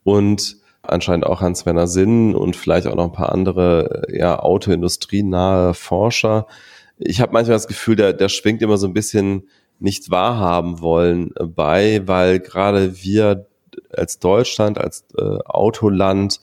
[0.03, 6.47] und anscheinend auch Hans-Werner Sinn und vielleicht auch noch ein paar andere ja, autoindustrienahe Forscher.
[6.97, 11.33] Ich habe manchmal das Gefühl, der, der schwingt immer so ein bisschen nicht wahrhaben wollen
[11.55, 13.47] bei, weil gerade wir
[13.95, 16.39] als Deutschland, als äh, Autoland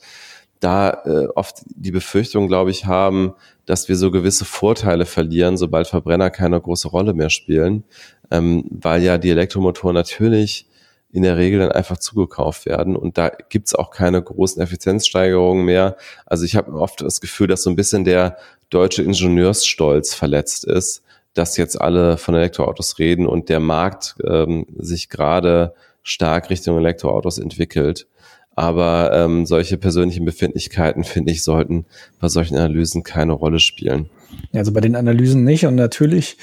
[0.59, 5.87] da äh, oft die Befürchtung, glaube ich, haben, dass wir so gewisse Vorteile verlieren, sobald
[5.87, 7.83] Verbrenner keine große Rolle mehr spielen,
[8.31, 10.67] ähm, weil ja die Elektromotoren natürlich
[11.11, 15.97] in der Regel dann einfach zugekauft werden und da gibt's auch keine großen Effizienzsteigerungen mehr.
[16.25, 18.37] Also ich habe oft das Gefühl, dass so ein bisschen der
[18.69, 21.03] deutsche Ingenieursstolz verletzt ist,
[21.33, 25.73] dass jetzt alle von Elektroautos reden und der Markt ähm, sich gerade
[26.05, 28.07] stark Richtung Elektroautos entwickelt.
[28.55, 31.85] Aber ähm, solche persönlichen Befindlichkeiten, finde ich, sollten
[32.21, 34.09] bei solchen Analysen keine Rolle spielen.
[34.53, 35.65] Also bei den Analysen nicht.
[35.65, 36.37] Und natürlich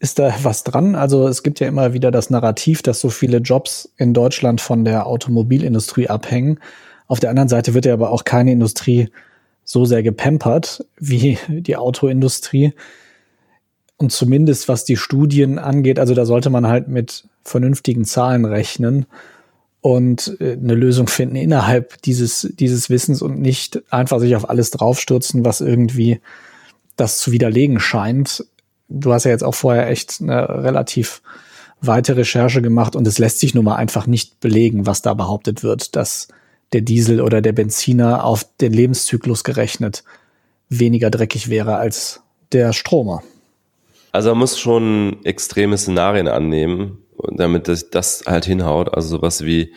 [0.00, 0.96] ist da was dran.
[0.96, 4.84] Also es gibt ja immer wieder das Narrativ, dass so viele Jobs in Deutschland von
[4.84, 6.58] der Automobilindustrie abhängen.
[7.06, 9.10] Auf der anderen Seite wird ja aber auch keine Industrie
[9.62, 12.72] so sehr gepampert wie die Autoindustrie.
[13.98, 19.06] Und zumindest was die Studien angeht, also da sollte man halt mit vernünftigen Zahlen rechnen
[19.80, 24.70] und äh, eine Lösung finden innerhalb dieses, dieses Wissens und nicht einfach sich auf alles
[24.70, 26.20] draufstürzen, was irgendwie
[26.96, 28.44] das zu widerlegen scheint.
[28.88, 31.22] Du hast ja jetzt auch vorher echt eine relativ
[31.80, 35.62] weite Recherche gemacht und es lässt sich nun mal einfach nicht belegen, was da behauptet
[35.62, 36.28] wird, dass
[36.72, 40.04] der Diesel oder der Benziner auf den Lebenszyklus gerechnet
[40.68, 43.22] weniger dreckig wäre als der Stromer.
[44.12, 46.98] Also man muss schon extreme Szenarien annehmen,
[47.30, 48.94] damit das, das halt hinhaut.
[48.94, 49.72] Also sowas wie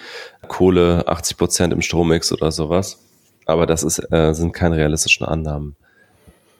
[0.47, 2.99] Kohle 80 Prozent im Strommix oder sowas.
[3.45, 5.75] Aber das ist, äh, sind keine realistischen Annahmen.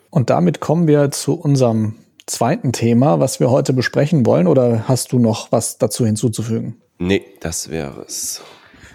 [0.09, 1.95] Und damit kommen wir zu unserem
[2.27, 4.47] zweiten Thema, was wir heute besprechen wollen.
[4.47, 6.81] Oder hast du noch was dazu hinzuzufügen?
[6.97, 8.41] Nee, das wäre es.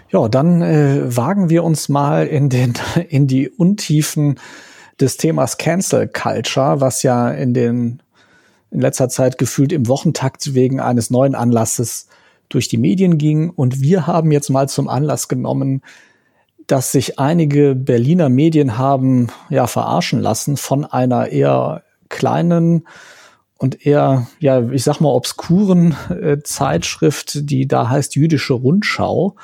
[0.09, 2.73] Ja, dann äh, wagen wir uns mal in, den,
[3.09, 4.39] in die Untiefen
[4.99, 8.01] des Themas Cancel Culture, was ja in den
[8.71, 12.07] in letzter Zeit gefühlt im Wochentakt wegen eines neuen Anlasses
[12.49, 13.49] durch die Medien ging.
[13.49, 15.81] Und wir haben jetzt mal zum Anlass genommen,
[16.67, 22.87] dass sich einige Berliner Medien haben ja verarschen lassen von einer eher kleinen
[23.57, 29.35] und eher, ja, ich sag mal, obskuren äh, Zeitschrift, die da heißt Jüdische Rundschau,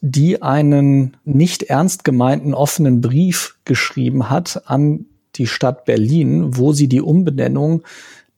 [0.00, 6.88] die einen nicht ernst gemeinten offenen Brief geschrieben hat an die Stadt Berlin, wo sie
[6.88, 7.82] die Umbenennung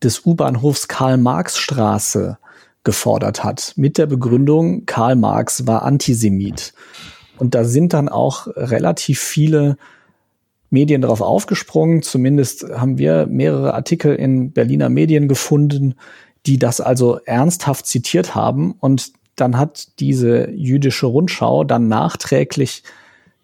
[0.03, 2.39] des U-Bahnhofs Karl-Marx-Straße
[2.85, 6.73] gefordert hat, mit der Begründung, Karl Marx war Antisemit.
[7.39, 9.77] Und da sind dann auch relativ viele
[10.71, 12.03] Medien darauf aufgesprungen.
[12.03, 15.95] Zumindest haben wir mehrere Artikel in Berliner Medien gefunden,
[16.47, 18.73] die das also ernsthaft zitiert haben.
[18.81, 22.83] Und dann hat diese jüdische Rundschau dann nachträglich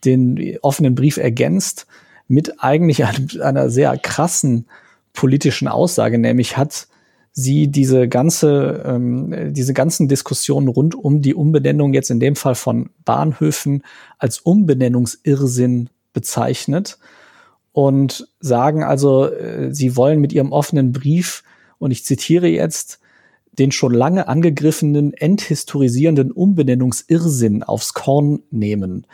[0.04, 1.86] den offenen Brief ergänzt
[2.28, 3.04] mit eigentlich
[3.40, 4.66] einer sehr krassen
[5.16, 6.86] politischen Aussage, nämlich hat
[7.32, 12.54] sie diese ganze, ähm, diese ganzen Diskussionen rund um die Umbenennung jetzt in dem Fall
[12.54, 13.82] von Bahnhöfen
[14.18, 16.98] als Umbenennungsirrsinn bezeichnet
[17.72, 21.42] und sagen also, äh, sie wollen mit ihrem offenen Brief,
[21.78, 23.00] und ich zitiere jetzt,
[23.58, 29.06] den schon lange angegriffenen, enthistorisierenden Umbenennungsirrsinn aufs Korn nehmen,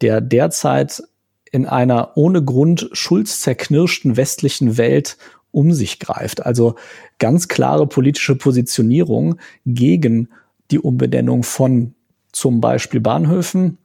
[0.00, 1.02] der derzeit
[1.50, 5.16] in einer ohne Grund schuldzerknirschten westlichen Welt
[5.56, 6.44] um sich greift.
[6.44, 6.74] Also
[7.18, 10.28] ganz klare politische Positionierung gegen
[10.70, 11.94] die Umbenennung von
[12.30, 13.78] zum Beispiel Bahnhöfen.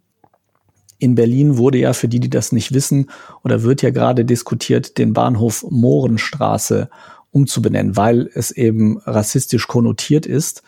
[1.00, 3.10] In Berlin wurde ja, für die, die das nicht wissen,
[3.46, 6.90] oder wird ja gerade diskutiert, den Bahnhof Mohrenstraße
[7.32, 10.64] umzubenennen, weil es eben rassistisch konnotiert ist.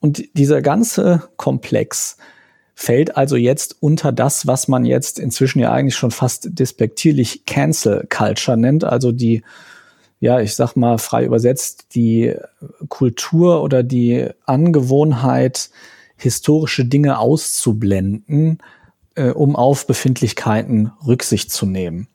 [0.00, 2.16] Und dieser ganze Komplex
[2.74, 8.08] fällt also jetzt unter das, was man jetzt inzwischen ja eigentlich schon fast despektierlich Cancel
[8.10, 9.44] Culture nennt, also die
[10.24, 12.34] ja, ich sag mal frei übersetzt, die
[12.88, 15.68] Kultur oder die Angewohnheit,
[16.16, 18.56] historische Dinge auszublenden,
[19.16, 22.08] äh, um auf Befindlichkeiten Rücksicht zu nehmen.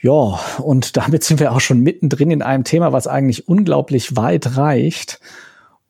[0.00, 4.56] Ja, und damit sind wir auch schon mittendrin in einem Thema, was eigentlich unglaublich weit
[4.56, 5.18] reicht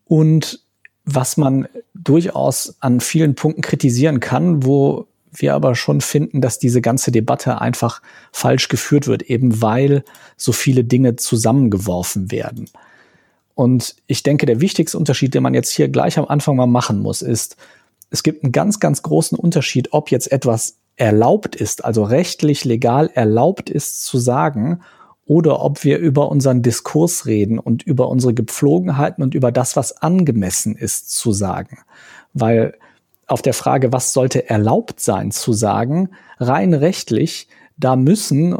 [0.06, 0.64] und
[1.04, 6.80] was man durchaus an vielen Punkten kritisieren kann, wo wir aber schon finden, dass diese
[6.80, 10.04] ganze Debatte einfach falsch geführt wird, eben weil
[10.36, 12.68] so viele Dinge zusammengeworfen werden.
[13.54, 17.00] Und ich denke, der wichtigste Unterschied, den man jetzt hier gleich am Anfang mal machen
[17.00, 17.56] muss, ist,
[18.10, 23.10] es gibt einen ganz, ganz großen Unterschied, ob jetzt etwas erlaubt ist, also rechtlich legal
[23.14, 24.80] erlaubt ist zu sagen,
[25.26, 29.92] oder ob wir über unseren Diskurs reden und über unsere Gepflogenheiten und über das, was
[30.02, 31.78] angemessen ist, zu sagen.
[32.34, 32.74] Weil
[33.30, 38.56] auf der Frage, was sollte erlaubt sein zu sagen, rein rechtlich, da müssen,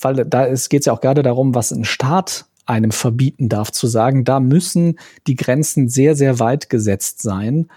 [0.00, 3.88] weil da geht es ja auch gerade darum, was ein Staat einem verbieten darf zu
[3.88, 7.68] sagen, da müssen die Grenzen sehr, sehr weit gesetzt sein,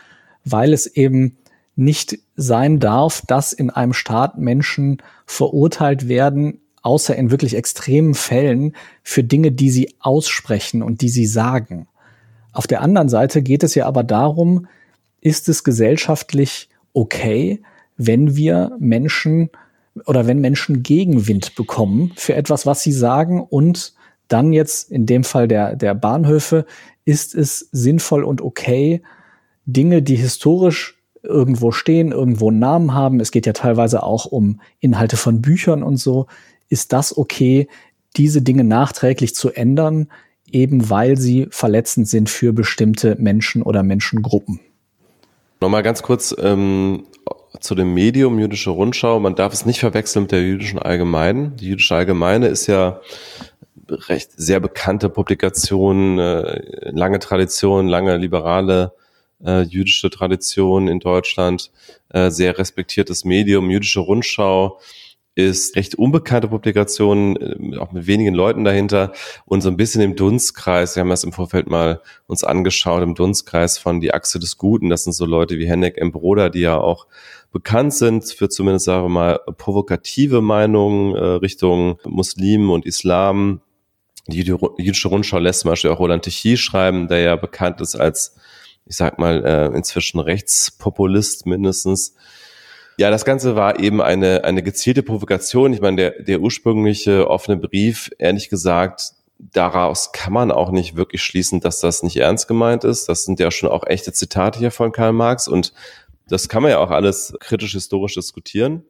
[0.43, 1.37] weil es eben
[1.75, 8.75] nicht sein darf, dass in einem Staat Menschen verurteilt werden, außer in wirklich extremen Fällen,
[9.01, 11.87] für Dinge, die sie aussprechen und die sie sagen.
[12.53, 14.67] Auf der anderen Seite geht es ja aber darum,
[15.25, 17.63] ist es gesellschaftlich okay,
[17.97, 19.49] wenn wir Menschen
[20.05, 23.95] oder wenn Menschen Gegenwind bekommen für etwas, was sie sagen und
[24.27, 26.67] dann jetzt in dem Fall der, der Bahnhöfe,
[27.05, 29.01] ist es sinnvoll und okay,
[29.65, 34.61] Dinge, die historisch irgendwo stehen, irgendwo einen Namen haben, es geht ja teilweise auch um
[34.79, 36.27] Inhalte von Büchern und so,
[36.69, 37.67] ist das okay,
[38.15, 40.07] diese Dinge nachträglich zu ändern,
[40.51, 44.59] eben weil sie verletzend sind für bestimmte Menschen oder Menschengruppen.
[45.65, 47.07] Nochmal ganz kurz ähm,
[47.59, 49.19] zu dem Medium Jüdische Rundschau.
[49.19, 51.55] Man darf es nicht verwechseln mit der Jüdischen Allgemeinen.
[51.55, 53.01] Die Jüdische Allgemeine ist ja
[53.89, 58.93] recht sehr bekannte Publikation, äh, lange Tradition, lange liberale
[59.43, 61.71] äh, jüdische Tradition in Deutschland,
[62.09, 64.79] äh, sehr respektiertes Medium, jüdische Rundschau
[65.35, 69.11] ist recht unbekannte Publikation, äh, auch mit wenigen Leuten dahinter
[69.45, 70.95] und so ein bisschen im Dunstkreis.
[70.95, 74.89] Wir haben das im Vorfeld mal uns angeschaut, im Dunstkreis von Die Achse des Guten.
[74.89, 76.13] Das sind so Leute wie Hennek M.
[76.13, 77.07] Broder, die ja auch
[77.51, 83.61] bekannt sind für zumindest, sagen wir mal, provokative Meinungen äh, Richtung Muslimen und Islam.
[84.27, 88.37] Die jüdische Rundschau lässt zum Beispiel auch Roland Tichy schreiben, der ja bekannt ist als,
[88.85, 92.15] ich sag mal, äh, inzwischen Rechtspopulist mindestens.
[92.97, 95.73] Ja, das Ganze war eben eine, eine gezielte Provokation.
[95.73, 101.21] Ich meine, der, der ursprüngliche offene Brief, ehrlich gesagt, daraus kann man auch nicht wirklich
[101.21, 103.09] schließen, dass das nicht ernst gemeint ist.
[103.09, 105.73] Das sind ja schon auch echte Zitate hier von Karl Marx und
[106.27, 108.83] das kann man ja auch alles kritisch historisch diskutieren.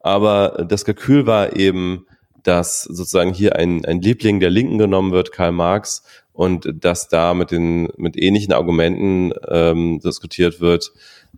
[0.00, 2.06] Aber das Kalkül war eben,
[2.42, 7.34] dass sozusagen hier ein, ein Liebling der Linken genommen wird, Karl Marx, und dass da
[7.34, 10.92] mit den mit ähnlichen Argumenten ähm, diskutiert wird,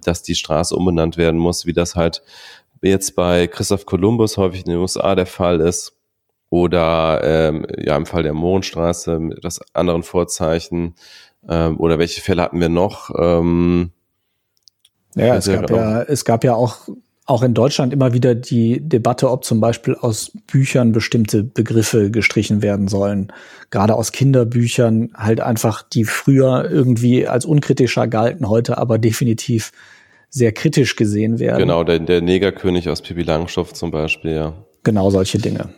[0.07, 2.23] dass die Straße umbenannt werden muss, wie das halt
[2.83, 5.97] jetzt bei Christoph Kolumbus häufig in den USA der Fall ist.
[6.51, 10.95] Oder ähm, ja im Fall der Mohrenstraße mit das anderen Vorzeichen.
[11.49, 13.11] Ähm, oder welche Fälle hatten wir noch?
[13.19, 13.91] Ähm,
[15.15, 16.89] ja, es gab ja, es gab ja auch,
[17.25, 22.63] auch in Deutschland immer wieder die Debatte, ob zum Beispiel aus Büchern bestimmte Begriffe gestrichen
[22.63, 23.33] werden sollen.
[23.71, 29.73] Gerade aus Kinderbüchern halt einfach, die früher irgendwie als unkritischer galten, heute aber definitiv
[30.35, 31.59] sehr kritisch gesehen werden.
[31.59, 34.55] Genau, der, der Negerkönig aus Pippi Langstoff zum Beispiel, ja.
[34.83, 35.69] Genau solche Dinge.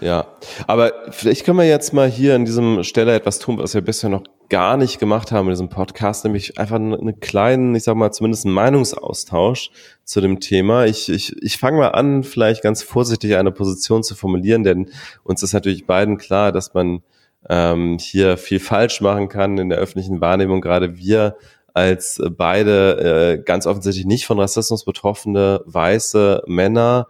[0.00, 0.26] Ja,
[0.66, 4.10] aber vielleicht können wir jetzt mal hier an diesem Stelle etwas tun, was wir bisher
[4.10, 8.10] noch gar nicht gemacht haben in diesem Podcast, nämlich einfach einen kleinen, ich sag mal,
[8.10, 9.70] zumindest einen Meinungsaustausch
[10.02, 10.86] zu dem Thema.
[10.86, 14.90] Ich, ich, ich fange mal an, vielleicht ganz vorsichtig eine Position zu formulieren, denn
[15.22, 17.02] uns ist natürlich beiden klar, dass man
[17.48, 20.60] ähm, hier viel falsch machen kann in der öffentlichen Wahrnehmung.
[20.60, 21.36] Gerade wir
[21.74, 27.08] als beide äh, ganz offensichtlich nicht von Rassismus betroffene weiße Männer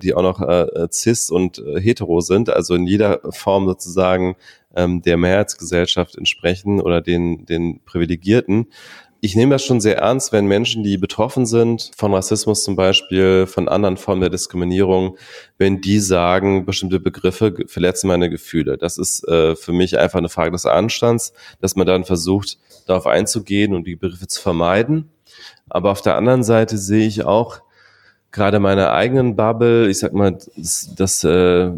[0.00, 4.36] die auch noch äh, cis und äh, hetero sind, also in jeder Form sozusagen
[4.74, 8.66] ähm, der Mehrheitsgesellschaft entsprechen oder den, den Privilegierten.
[9.24, 13.46] Ich nehme das schon sehr ernst, wenn Menschen, die betroffen sind von Rassismus zum Beispiel,
[13.46, 15.16] von anderen Formen der Diskriminierung,
[15.58, 18.78] wenn die sagen, bestimmte Begriffe verletzen meine Gefühle.
[18.78, 23.06] Das ist äh, für mich einfach eine Frage des Anstands, dass man dann versucht, darauf
[23.06, 25.10] einzugehen und die Begriffe zu vermeiden.
[25.68, 27.62] Aber auf der anderen Seite sehe ich auch,
[28.32, 31.70] gerade meiner eigenen Bubble, ich sag mal, das, das äh,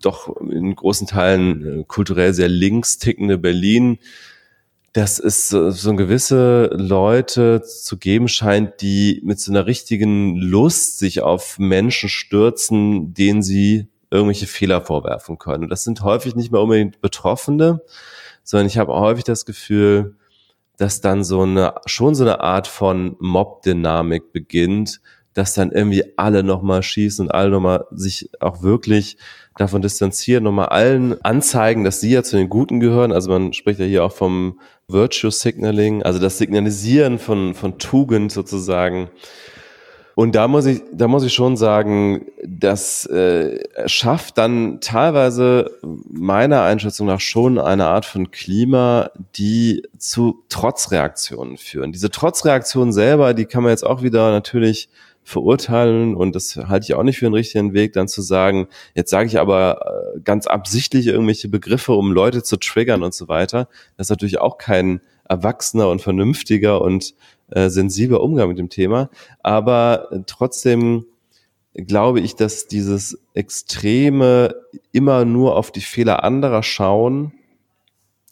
[0.00, 3.98] doch in großen Teilen äh, kulturell sehr links tickende Berlin,
[4.92, 10.98] dass es so, so gewisse Leute zu geben scheint, die mit so einer richtigen Lust
[10.98, 15.64] sich auf Menschen stürzen, denen sie irgendwelche Fehler vorwerfen können.
[15.64, 17.80] Und das sind häufig nicht mehr unbedingt Betroffene,
[18.44, 20.14] sondern ich habe häufig das Gefühl,
[20.76, 25.00] dass dann so eine, schon so eine Art von Mob-Dynamik beginnt,
[25.34, 29.16] dass dann irgendwie alle nochmal schießen und alle nochmal sich auch wirklich
[29.56, 33.12] davon distanzieren, nochmal allen anzeigen, dass sie ja zu den Guten gehören.
[33.12, 38.32] Also man spricht ja hier auch vom Virtue Signaling, also das Signalisieren von, von Tugend
[38.32, 39.10] sozusagen.
[40.14, 46.62] Und da muss ich, da muss ich schon sagen, das äh, schafft dann teilweise meiner
[46.62, 51.92] Einschätzung nach schon eine Art von Klima, die zu Trotzreaktionen führen.
[51.92, 54.88] Diese Trotzreaktionen selber, die kann man jetzt auch wieder natürlich
[55.24, 59.10] verurteilen und das halte ich auch nicht für einen richtigen Weg, dann zu sagen, jetzt
[59.10, 63.68] sage ich aber äh, ganz absichtlich irgendwelche Begriffe, um Leute zu triggern und so weiter.
[63.96, 67.14] Das ist natürlich auch kein erwachsener und vernünftiger und
[67.50, 69.10] äh, sensibler Umgang mit dem Thema.
[69.42, 71.06] Aber trotzdem
[71.74, 74.54] glaube ich, dass dieses extreme
[74.92, 77.32] immer nur auf die Fehler anderer schauen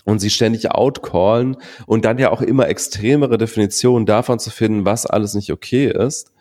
[0.04, 5.06] und sie ständig outcallen und dann ja auch immer extremere Definitionen davon zu finden, was
[5.06, 6.32] alles nicht okay ist,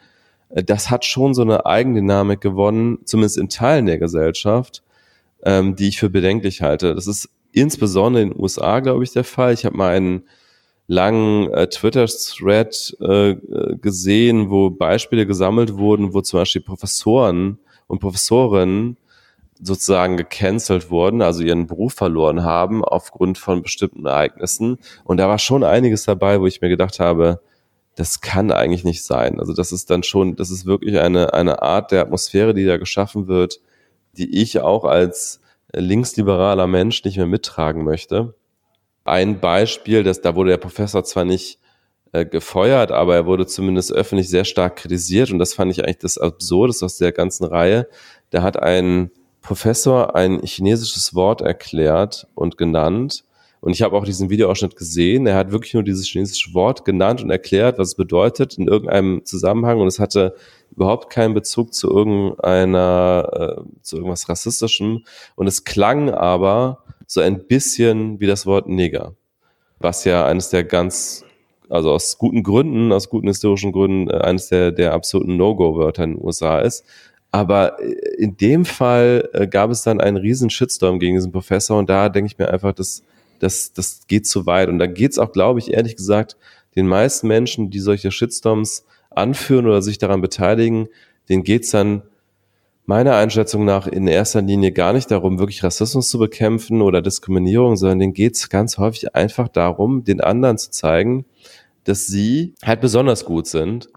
[0.50, 4.84] äh, das hat schon so eine Eigendynamik gewonnen, zumindest in Teilen der Gesellschaft,
[5.44, 6.94] ähm, die ich für bedenklich halte.
[6.96, 9.54] Das ist insbesondere in den USA, glaube ich, der Fall.
[9.54, 10.24] Ich habe mal einen
[10.92, 13.36] langen äh, Twitter-Thread äh,
[13.78, 18.98] gesehen, wo Beispiele gesammelt wurden, wo zum Beispiel Professoren und Professorinnen
[19.62, 24.80] sozusagen gecancelt wurden, also ihren Beruf verloren haben aufgrund von bestimmten Ereignissen.
[25.06, 27.40] Und da war schon einiges dabei, wo ich mir gedacht habe,
[27.96, 29.40] das kann eigentlich nicht sein.
[29.40, 32.76] Also das ist dann schon, das ist wirklich eine, eine Art der Atmosphäre, die da
[32.76, 33.62] geschaffen wird,
[34.18, 35.40] die ich auch als
[35.72, 38.34] linksliberaler Mensch nicht mehr mittragen möchte.
[39.04, 41.60] Ein Beispiel, dass da wurde der Professor zwar nicht
[42.12, 46.00] äh, gefeuert, aber er wurde zumindest öffentlich sehr stark kritisiert und das fand ich eigentlich
[46.00, 47.88] das Absurdes aus der ganzen Reihe.
[48.30, 53.24] Da hat ein Professor ein chinesisches Wort erklärt und genannt.
[53.60, 55.28] Und ich habe auch diesen Videoausschnitt gesehen.
[55.28, 59.24] Er hat wirklich nur dieses chinesische Wort genannt und erklärt, was es bedeutet in irgendeinem
[59.24, 59.80] Zusammenhang.
[59.80, 60.36] Und es hatte
[60.76, 65.04] überhaupt keinen Bezug zu irgendeiner, äh, zu irgendwas Rassistischem.
[65.36, 69.18] Und es klang aber so ein bisschen wie das Wort Neger.
[69.80, 71.26] Was ja eines der ganz
[71.68, 76.14] also aus guten Gründen, aus guten historischen Gründen, äh, eines der, der absoluten No-Go-Wörter in
[76.16, 76.86] den USA ist.
[77.30, 81.78] Aber äh, in dem Fall äh, gab es dann einen riesen Shitstorm gegen diesen Professor
[81.78, 83.04] und da denke ich mir einfach, das,
[83.40, 84.70] das, das geht zu weit.
[84.70, 86.38] Und da geht es auch, glaube ich, ehrlich gesagt,
[86.78, 90.88] den meisten Menschen, die solche Shitstorms anführen oder sich daran beteiligen,
[91.28, 92.04] denen geht es dann
[92.92, 97.78] meiner Einschätzung nach in erster Linie gar nicht darum, wirklich Rassismus zu bekämpfen oder Diskriminierung,
[97.78, 101.24] sondern denen geht es ganz häufig einfach darum, den anderen zu zeigen,
[101.86, 103.88] dass sie halt besonders gut sind,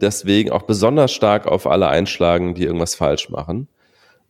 [0.00, 3.68] deswegen auch besonders stark auf alle einschlagen, die irgendwas falsch machen.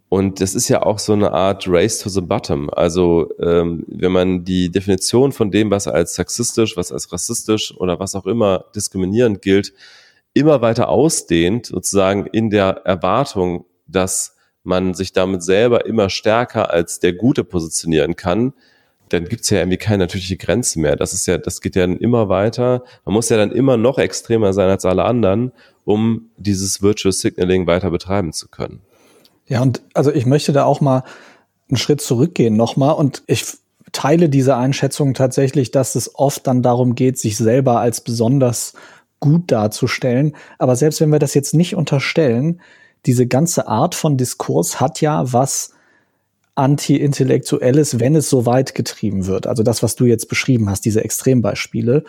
[0.08, 2.70] Und das ist ja auch so eine Art Race to the Bottom.
[2.70, 8.00] Also ähm, wenn man die Definition von dem, was als sexistisch, was als rassistisch oder
[8.00, 9.72] was auch immer diskriminierend gilt,
[10.34, 17.01] immer weiter ausdehnt, sozusagen in der Erwartung, dass man sich damit selber immer stärker als
[17.01, 18.53] der Gute positionieren kann,
[19.09, 20.97] dann gibt's ja irgendwie keine natürliche Grenze mehr.
[20.97, 22.84] Das ist ja, das geht ja dann immer weiter.
[23.05, 25.53] Man muss ja dann immer noch extremer sein als alle anderen,
[25.84, 28.80] um dieses Virtual Signaling weiter betreiben zu können.
[29.47, 31.05] Ja, und also ich möchte da auch mal
[31.70, 33.47] einen Schritt zurückgehen nochmal und ich
[33.93, 38.74] teile diese Einschätzung tatsächlich, dass es oft dann darum geht, sich selber als besonders
[39.20, 40.36] gut darzustellen.
[40.59, 42.61] Aber selbst wenn wir das jetzt nicht unterstellen,
[43.07, 45.72] diese ganze Art von Diskurs hat ja was
[46.55, 49.46] anti-intellektuelles, wenn es so weit getrieben wird.
[49.46, 52.05] Also das, was du jetzt beschrieben hast, diese Extrembeispiele,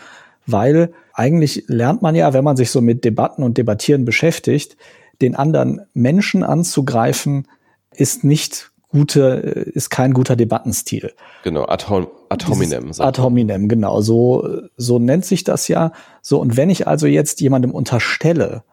[0.47, 4.75] weil eigentlich lernt man ja, wenn man sich so mit Debatten und Debattieren beschäftigt,
[5.21, 7.47] den anderen Menschen anzugreifen,
[7.93, 11.13] ist nicht gute, ist kein guter Debattenstil.
[11.43, 12.91] Genau, ad, hom ad hominem.
[12.97, 14.01] Ad hominem, genau.
[14.01, 15.91] So, so nennt sich das ja.
[16.21, 18.63] So, und wenn ich also jetzt jemandem unterstelle,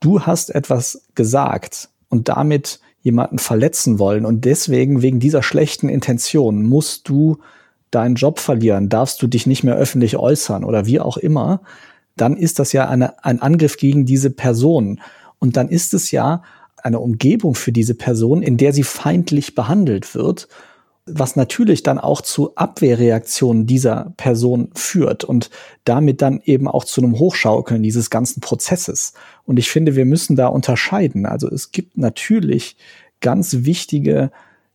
[0.00, 6.64] du hast etwas gesagt und damit jemanden verletzen wollen und deswegen wegen dieser schlechten Intention
[6.64, 7.38] musst du
[7.90, 11.60] deinen Job verlieren, darfst du dich nicht mehr öffentlich äußern oder wie auch immer,
[12.16, 15.00] dann ist das ja eine, ein Angriff gegen diese Person.
[15.38, 16.42] Und dann ist es ja
[16.76, 20.48] eine Umgebung für diese Person, in der sie feindlich behandelt wird,
[21.06, 25.50] was natürlich dann auch zu Abwehrreaktionen dieser Person führt und
[25.84, 29.12] damit dann eben auch zu einem Hochschaukeln dieses ganzen Prozesses.
[29.44, 31.26] Und ich finde, wir müssen da unterscheiden.
[31.26, 32.76] Also es gibt natürlich
[33.20, 34.30] ganz wichtige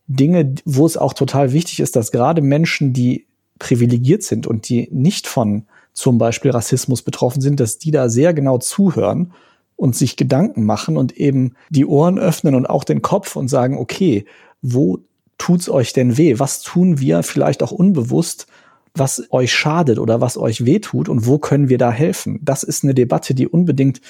[0.06, 3.26] Dinge, wo es auch total wichtig ist, dass gerade Menschen, die
[3.58, 8.34] privilegiert sind und die nicht von zum Beispiel Rassismus betroffen sind, dass die da sehr
[8.34, 9.32] genau zuhören
[9.74, 13.76] und sich Gedanken machen und eben die Ohren öffnen und auch den Kopf und sagen,
[13.78, 14.26] okay,
[14.62, 15.00] wo
[15.40, 16.38] tut's euch denn weh?
[16.38, 18.46] Was tun wir vielleicht auch unbewusst,
[18.94, 22.38] was euch schadet oder was euch weh tut und wo können wir da helfen?
[22.42, 24.00] Das ist eine Debatte, die unbedingt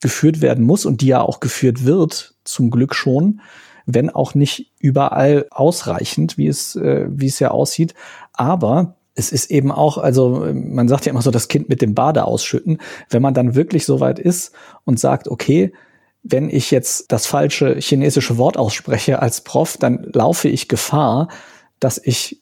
[0.00, 3.40] geführt werden muss und die ja auch geführt wird, zum Glück schon,
[3.86, 7.94] wenn auch nicht überall ausreichend, wie es, äh, wie es ja aussieht.
[8.34, 11.94] Aber es ist eben auch, also man sagt ja immer so, das Kind mit dem
[11.94, 12.78] Bade ausschütten.
[13.08, 14.52] Wenn man dann wirklich so weit ist
[14.84, 15.72] und sagt, okay,
[16.24, 21.28] wenn ich jetzt das falsche chinesische Wort ausspreche als Prof, dann laufe ich Gefahr,
[21.78, 22.40] dass ich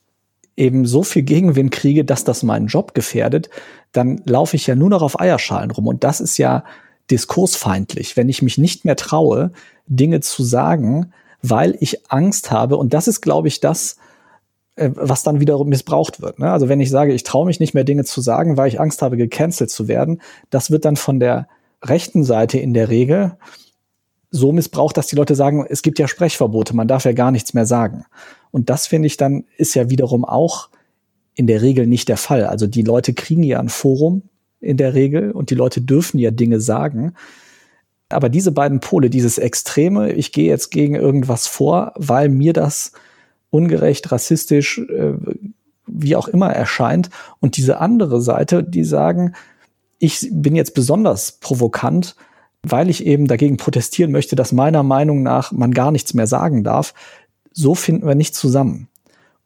[0.56, 3.50] eben so viel Gegenwind kriege, dass das meinen Job gefährdet,
[3.90, 5.88] dann laufe ich ja nur noch auf Eierschalen rum.
[5.88, 6.64] Und das ist ja
[7.10, 9.50] diskursfeindlich, wenn ich mich nicht mehr traue,
[9.86, 11.12] Dinge zu sagen,
[11.42, 12.76] weil ich Angst habe.
[12.76, 13.96] Und das ist, glaube ich, das,
[14.76, 16.38] äh, was dann wiederum missbraucht wird.
[16.38, 16.52] Ne?
[16.52, 19.02] Also wenn ich sage, ich traue mich nicht mehr Dinge zu sagen, weil ich Angst
[19.02, 21.48] habe, gecancelt zu werden, das wird dann von der
[21.82, 23.36] rechten Seite in der Regel
[24.32, 27.54] so missbraucht, dass die Leute sagen, es gibt ja Sprechverbote, man darf ja gar nichts
[27.54, 28.04] mehr sagen.
[28.50, 30.70] Und das finde ich dann ist ja wiederum auch
[31.34, 32.46] in der Regel nicht der Fall.
[32.46, 34.22] Also die Leute kriegen ja ein Forum
[34.60, 37.14] in der Regel und die Leute dürfen ja Dinge sagen.
[38.08, 42.92] Aber diese beiden Pole, dieses Extreme, ich gehe jetzt gegen irgendwas vor, weil mir das
[43.50, 45.14] ungerecht, rassistisch, äh,
[45.86, 47.10] wie auch immer erscheint.
[47.40, 49.34] Und diese andere Seite, die sagen,
[49.98, 52.16] ich bin jetzt besonders provokant,
[52.62, 56.62] weil ich eben dagegen protestieren möchte, dass meiner Meinung nach man gar nichts mehr sagen
[56.64, 56.94] darf.
[57.52, 58.88] So finden wir nicht zusammen.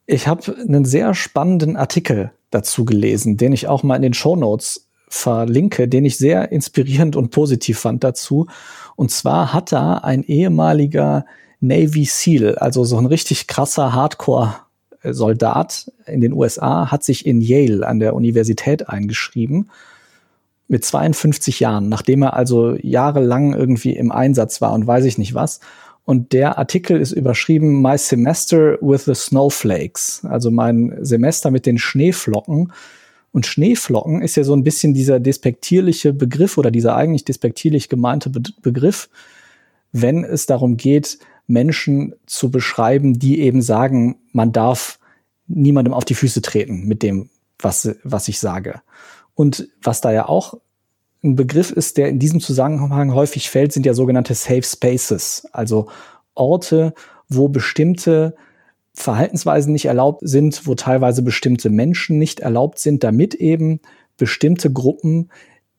[0.05, 4.35] Ich habe einen sehr spannenden Artikel dazu gelesen, den ich auch mal in den Show
[4.35, 8.47] Notes verlinke, den ich sehr inspirierend und positiv fand dazu.
[8.95, 11.25] Und zwar hat da ein ehemaliger
[11.59, 17.85] Navy SEAL, also so ein richtig krasser Hardcore-Soldat in den USA, hat sich in Yale
[17.85, 19.69] an der Universität eingeschrieben
[20.67, 25.33] mit 52 Jahren, nachdem er also jahrelang irgendwie im Einsatz war und weiß ich nicht
[25.33, 25.59] was.
[26.03, 31.77] Und der Artikel ist überschrieben My Semester with the Snowflakes, also mein Semester mit den
[31.77, 32.71] Schneeflocken.
[33.33, 38.29] Und Schneeflocken ist ja so ein bisschen dieser despektierliche Begriff oder dieser eigentlich despektierlich gemeinte
[38.29, 39.09] Be Begriff,
[39.91, 44.99] wenn es darum geht, Menschen zu beschreiben, die eben sagen, man darf
[45.47, 48.81] niemandem auf die Füße treten mit dem, was, was ich sage.
[49.37, 50.55] Und was da ja auch
[51.23, 55.89] ein Begriff ist, der in diesem Zusammenhang häufig fällt, sind ja sogenannte Safe Spaces, also
[56.33, 56.95] Orte,
[57.29, 58.35] wo bestimmte
[58.95, 63.79] Verhaltensweisen nicht erlaubt sind, wo teilweise bestimmte Menschen nicht erlaubt sind, damit eben
[64.17, 65.29] bestimmte Gruppen,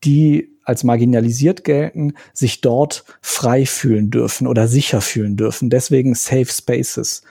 [0.05, 5.69] die als marginalisiert gelten, sich dort frei fühlen dürfen oder sicher fühlen dürfen.
[5.69, 7.23] Deswegen Safe Spaces.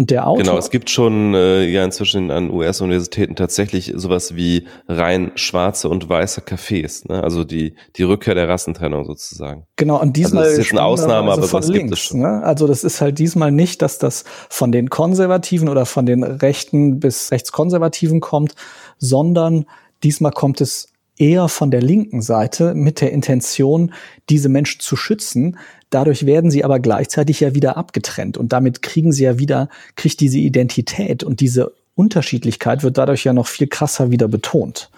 [0.00, 0.44] Und der Autor.
[0.44, 6.08] Genau, es gibt schon äh, ja inzwischen an US-Universitäten tatsächlich sowas wie rein schwarze und
[6.08, 7.22] weiße Cafés, ne?
[7.22, 9.66] also die, die Rückkehr der Rassentrennung sozusagen.
[9.76, 11.98] Genau, und diesmal also das ist jetzt eine Ausnahme, aber von das links, gibt es
[11.98, 12.20] schon.
[12.20, 12.42] Ne?
[12.42, 16.98] Also das ist halt diesmal nicht, dass das von den Konservativen oder von den Rechten
[16.98, 18.54] bis Rechtskonservativen kommt,
[18.96, 19.66] sondern
[20.02, 20.89] diesmal kommt es
[21.20, 23.92] eher von der linken Seite mit der Intention,
[24.28, 25.58] diese Menschen zu schützen.
[25.90, 30.20] Dadurch werden sie aber gleichzeitig ja wieder abgetrennt und damit kriegen sie ja wieder, kriegt
[30.20, 34.90] diese Identität und diese Unterschiedlichkeit wird dadurch ja noch viel krasser wieder betont.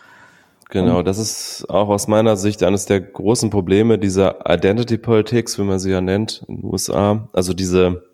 [0.71, 5.65] Genau, das ist auch aus meiner Sicht eines der großen Probleme dieser Identity Politics, wie
[5.65, 7.29] man sie ja nennt in den USA.
[7.35, 8.05] Also diese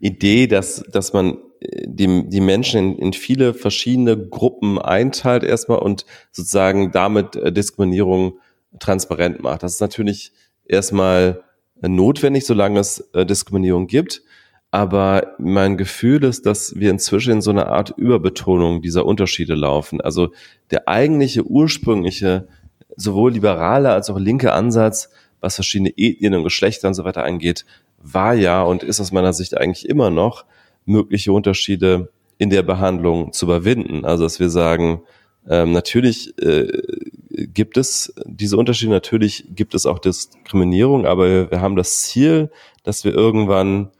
[0.00, 6.04] Idee, dass, dass man die, die Menschen in, in viele verschiedene Gruppen einteilt erstmal und
[6.32, 8.38] sozusagen damit äh, Diskriminierung
[8.78, 9.62] transparent macht.
[9.62, 10.32] Das ist natürlich
[10.64, 11.42] erstmal
[11.80, 14.22] notwendig, solange es äh, Diskriminierung gibt.
[14.70, 20.00] Aber mein Gefühl ist, dass wir inzwischen in so eine Art Überbetonung dieser Unterschiede laufen.
[20.00, 20.32] Also
[20.72, 22.48] der eigentliche ursprüngliche,
[22.96, 27.64] sowohl liberale als auch linke Ansatz, was verschiedene Ethnien und Geschlechter und so weiter angeht,
[27.98, 30.44] war ja und ist aus meiner Sicht eigentlich immer noch,
[30.84, 34.04] mögliche Unterschiede in der Behandlung zu überwinden.
[34.04, 35.02] Also dass wir sagen,
[35.48, 36.82] ähm, natürlich äh,
[37.30, 42.50] gibt es diese Unterschiede, natürlich gibt es auch Diskriminierung, aber wir haben das Ziel,
[42.82, 43.90] dass wir irgendwann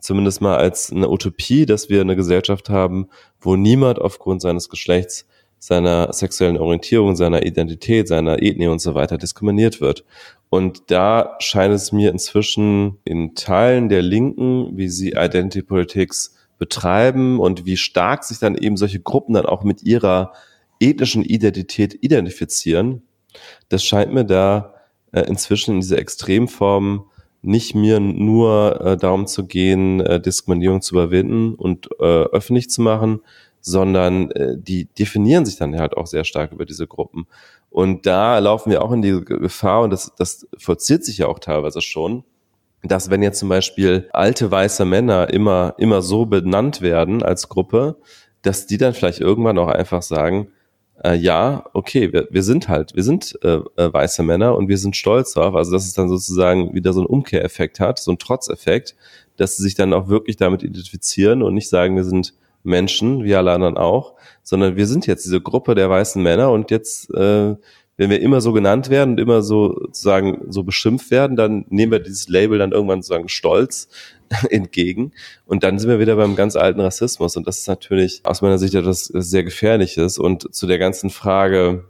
[0.00, 3.08] zumindest mal als eine Utopie, dass wir eine Gesellschaft haben,
[3.40, 5.26] wo niemand aufgrund seines Geschlechts,
[5.62, 10.04] seiner sexuellen Orientierung, seiner Identität, seiner Ethnie und so weiter diskriminiert wird.
[10.50, 17.38] Und da scheint es mir inzwischen in Teilen der Linken, wie sie Identity Politics betreiben
[17.38, 20.32] und wie stark sich dann eben solche Gruppen dann auch mit ihrer
[20.80, 23.02] ethnischen Identität identifizieren,
[23.68, 24.74] das scheint mir da
[25.12, 27.04] äh, inzwischen in dieser Extremform
[27.40, 32.82] nicht mir nur äh, darum zu gehen, äh, Diskriminierung zu überwinden und äh, öffentlich zu
[32.82, 33.20] machen,
[33.62, 37.26] sondern äh, die definieren sich dann halt auch sehr stark über diese Gruppen.
[37.70, 41.38] Und da laufen wir auch in die Gefahr, und das, das vollzieht sich ja auch
[41.38, 42.24] teilweise schon,
[42.82, 47.96] dass wenn jetzt zum Beispiel alte weiße Männer immer, immer so benannt werden als Gruppe,
[48.42, 50.48] dass die dann vielleicht irgendwann auch einfach sagen,
[51.04, 54.78] äh, ja, okay, wir, wir sind halt, wir sind äh, äh, weiße Männer und wir
[54.78, 55.54] sind stolz darauf.
[55.54, 58.96] Also dass es dann sozusagen wieder so einen Umkehreffekt hat, so einen Trotzeffekt,
[59.36, 63.34] dass sie sich dann auch wirklich damit identifizieren und nicht sagen, wir sind Menschen, wie
[63.34, 67.56] alle anderen auch, sondern wir sind jetzt diese Gruppe der weißen Männer und jetzt, äh,
[67.96, 71.92] wenn wir immer so genannt werden und immer so sozusagen so beschimpft werden, dann nehmen
[71.92, 73.88] wir dieses Label dann irgendwann sozusagen stolz
[74.50, 75.12] entgegen
[75.46, 78.58] und dann sind wir wieder beim ganz alten Rassismus und das ist natürlich aus meiner
[78.58, 81.84] Sicht etwas sehr Gefährliches und zu der ganzen Frage,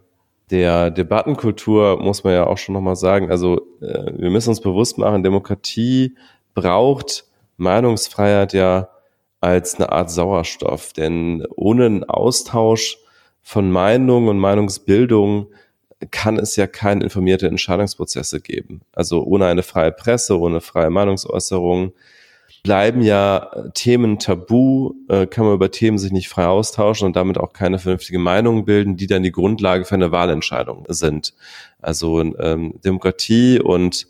[0.50, 4.98] der Debattenkultur muss man ja auch schon nochmal sagen, also äh, wir müssen uns bewusst
[4.98, 6.14] machen, Demokratie
[6.54, 7.24] braucht
[7.56, 8.88] Meinungsfreiheit ja
[9.42, 10.94] als eine Art Sauerstoff.
[10.94, 12.96] Denn ohne einen Austausch
[13.42, 15.48] von Meinungen und Meinungsbildung
[16.10, 18.80] kann es ja keine informierte Entscheidungsprozesse geben.
[18.92, 21.92] Also ohne eine freie Presse, ohne freie Meinungsäußerung
[22.62, 27.38] bleiben ja Themen tabu, äh, kann man über Themen sich nicht frei austauschen und damit
[27.38, 31.34] auch keine vernünftige Meinung bilden, die dann die Grundlage für eine Wahlentscheidung sind.
[31.80, 34.06] Also ähm, Demokratie und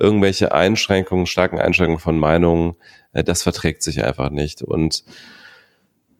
[0.00, 2.74] irgendwelche Einschränkungen, starken Einschränkungen von Meinungen,
[3.12, 4.62] äh, das verträgt sich einfach nicht.
[4.62, 5.04] Und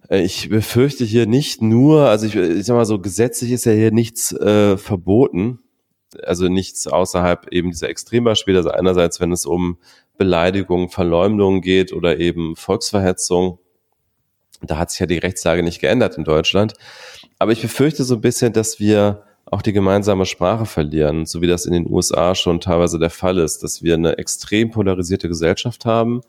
[0.09, 3.73] äh, ich befürchte hier nicht nur, also ich, ich sag mal so, gesetzlich ist ja
[3.73, 5.61] hier nichts äh, verboten,
[6.23, 8.59] also nichts außerhalb eben dieser Extrembeispiele.
[8.59, 9.79] Also einerseits, wenn es um
[10.19, 13.59] Beleidigung, Verleumdung geht oder eben Volksverhetzung,
[14.61, 16.75] da hat sich ja die Rechtslage nicht geändert in Deutschland.
[17.39, 21.49] Aber ich befürchte so ein bisschen, dass wir auch die gemeinsame Sprache verlieren, so wie
[21.49, 25.85] das in den USA schon teilweise der Fall ist, dass wir eine extrem polarisierte Gesellschaft
[25.85, 26.21] haben,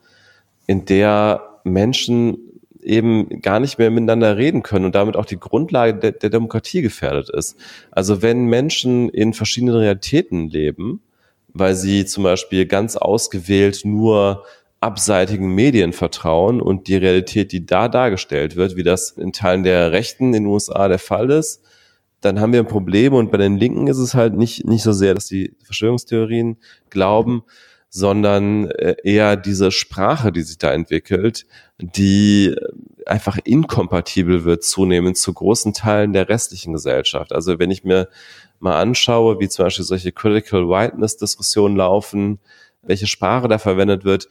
[0.66, 2.38] in der Menschen
[2.82, 6.82] eben gar nicht mehr miteinander reden können und damit auch die Grundlage der, der Demokratie
[6.82, 7.56] gefährdet ist.
[7.92, 11.00] Also wenn Menschen in verschiedenen Realitäten leben,
[11.54, 14.44] weil sie zum Beispiel ganz ausgewählt nur
[14.80, 19.92] abseitigen Medien vertrauen und die Realität, die da dargestellt wird, wie das in Teilen der
[19.92, 21.62] Rechten in den USA der Fall ist,
[22.22, 24.92] dann haben wir ein Problem und bei den Linken ist es halt nicht, nicht so
[24.92, 26.56] sehr, dass die Verschwörungstheorien
[26.88, 27.42] glauben,
[27.90, 31.46] sondern äh, eher diese Sprache, die sich da entwickelt,
[31.78, 32.56] die
[33.04, 37.32] einfach inkompatibel wird zunehmend zu großen Teilen der restlichen Gesellschaft.
[37.32, 38.08] Also wenn ich mir
[38.60, 42.38] mal anschaue, wie zum Beispiel solche Critical Whiteness Diskussionen laufen,
[42.82, 44.28] welche Sprache da verwendet wird,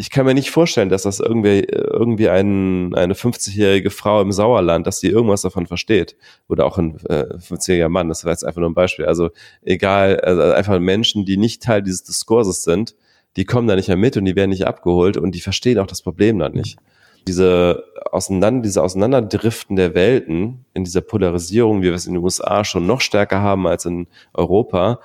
[0.00, 4.86] ich kann mir nicht vorstellen, dass das irgendwie, irgendwie ein, eine 50-jährige Frau im Sauerland,
[4.86, 6.16] dass sie irgendwas davon versteht.
[6.48, 9.06] Oder auch ein äh, 50-jähriger Mann, das war jetzt einfach nur ein Beispiel.
[9.06, 9.30] Also
[9.62, 12.94] egal, also einfach Menschen, die nicht Teil dieses Diskurses sind,
[13.36, 15.86] die kommen da nicht mehr mit und die werden nicht abgeholt und die verstehen auch
[15.88, 16.78] das Problem dann nicht.
[17.26, 17.82] Diese,
[18.12, 22.86] auseinander, diese Auseinanderdriften der Welten in dieser Polarisierung, wie wir es in den USA schon
[22.86, 25.00] noch stärker haben als in Europa,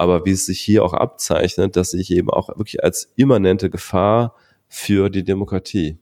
[0.00, 4.34] aber wie es sich hier auch abzeichnet, dass sich eben auch wirklich als immanente Gefahr
[4.66, 5.98] für die Demokratie.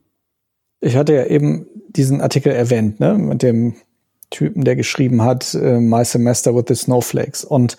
[0.81, 3.75] Ich hatte ja eben diesen Artikel erwähnt, ne, mit dem
[4.31, 7.45] Typen, der geschrieben hat, äh, My Semester with the Snowflakes.
[7.45, 7.77] Und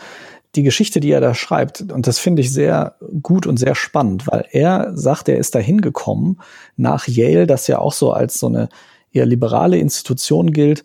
[0.55, 4.27] die Geschichte, die er da schreibt, und das finde ich sehr gut und sehr spannend,
[4.27, 6.41] weil er sagt, er ist da hingekommen
[6.75, 8.67] nach Yale, das ja auch so als so eine
[9.13, 10.83] eher liberale Institution gilt,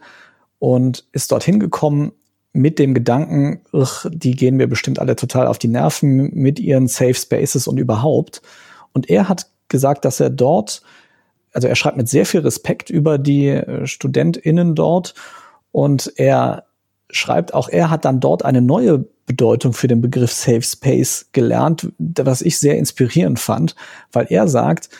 [0.61, 2.13] und ist dorthin gekommen
[2.55, 6.87] mit dem Gedanken, ach, die gehen mir bestimmt alle total auf die Nerven mit ihren
[6.87, 8.41] Safe Spaces und überhaupt.
[8.93, 10.81] Und er hat gesagt, dass er dort,
[11.53, 15.15] also er schreibt mit sehr viel Respekt über die äh, StudentInnen dort
[15.73, 16.65] und er
[17.11, 21.89] schreibt auch, er hat dann dort eine neue Bedeutung für den Begriff Safe Space gelernt,
[21.99, 23.75] was ich sehr inspirierend fand,
[24.13, 24.91] weil er sagt,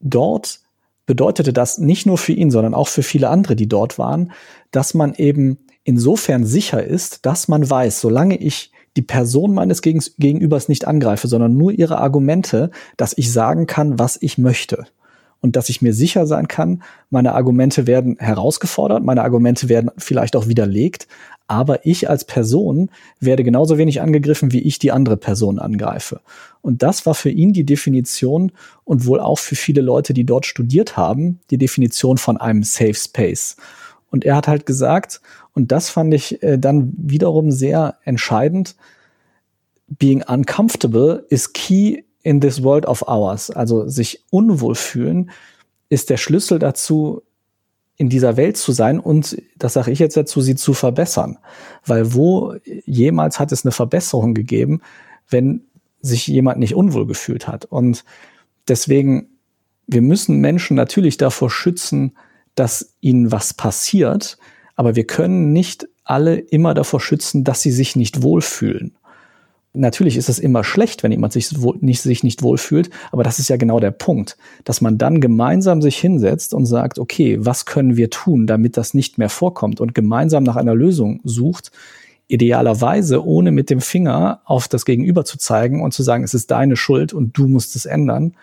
[0.00, 0.60] dort
[1.06, 4.32] bedeutete das nicht nur für ihn, sondern auch für viele andere, die dort waren,
[4.72, 10.68] dass man eben insofern sicher ist, dass man weiß, solange ich die Person meines Gegenübers
[10.68, 14.86] nicht angreife, sondern nur ihre Argumente, dass ich sagen kann, was ich möchte.
[15.40, 20.34] Und dass ich mir sicher sein kann, meine Argumente werden herausgefordert, meine Argumente werden vielleicht
[20.34, 21.06] auch widerlegt,
[21.46, 26.20] aber ich als Person werde genauso wenig angegriffen, wie ich die andere Person angreife.
[26.62, 28.50] Und das war für ihn die Definition
[28.82, 32.94] und wohl auch für viele Leute, die dort studiert haben, die Definition von einem Safe
[32.94, 33.56] Space.
[34.16, 35.20] Und er hat halt gesagt,
[35.52, 38.74] und das fand ich äh, dann wiederum sehr entscheidend.
[39.88, 43.50] Being uncomfortable is key in this world of ours.
[43.50, 45.30] Also sich unwohl fühlen
[45.90, 47.22] ist der Schlüssel dazu,
[47.98, 51.36] in dieser Welt zu sein und, das sage ich jetzt dazu, sie zu verbessern.
[51.84, 52.54] Weil wo
[52.86, 54.80] jemals hat es eine Verbesserung gegeben,
[55.28, 55.66] wenn
[56.00, 57.66] sich jemand nicht unwohl gefühlt hat.
[57.66, 58.02] Und
[58.66, 59.28] deswegen,
[59.86, 62.16] wir müssen Menschen natürlich davor schützen,
[62.56, 64.38] dass ihnen was passiert,
[64.74, 68.96] aber wir können nicht alle immer davor schützen, dass sie sich nicht wohlfühlen.
[69.72, 71.50] Natürlich ist es immer schlecht, wenn jemand sich
[71.80, 75.82] nicht, sich nicht wohlfühlt, aber das ist ja genau der Punkt, dass man dann gemeinsam
[75.82, 79.94] sich hinsetzt und sagt, okay, was können wir tun, damit das nicht mehr vorkommt und
[79.94, 81.72] gemeinsam nach einer Lösung sucht,
[82.28, 86.50] idealerweise ohne mit dem Finger auf das Gegenüber zu zeigen und zu sagen, es ist
[86.50, 88.34] deine Schuld und du musst es ändern.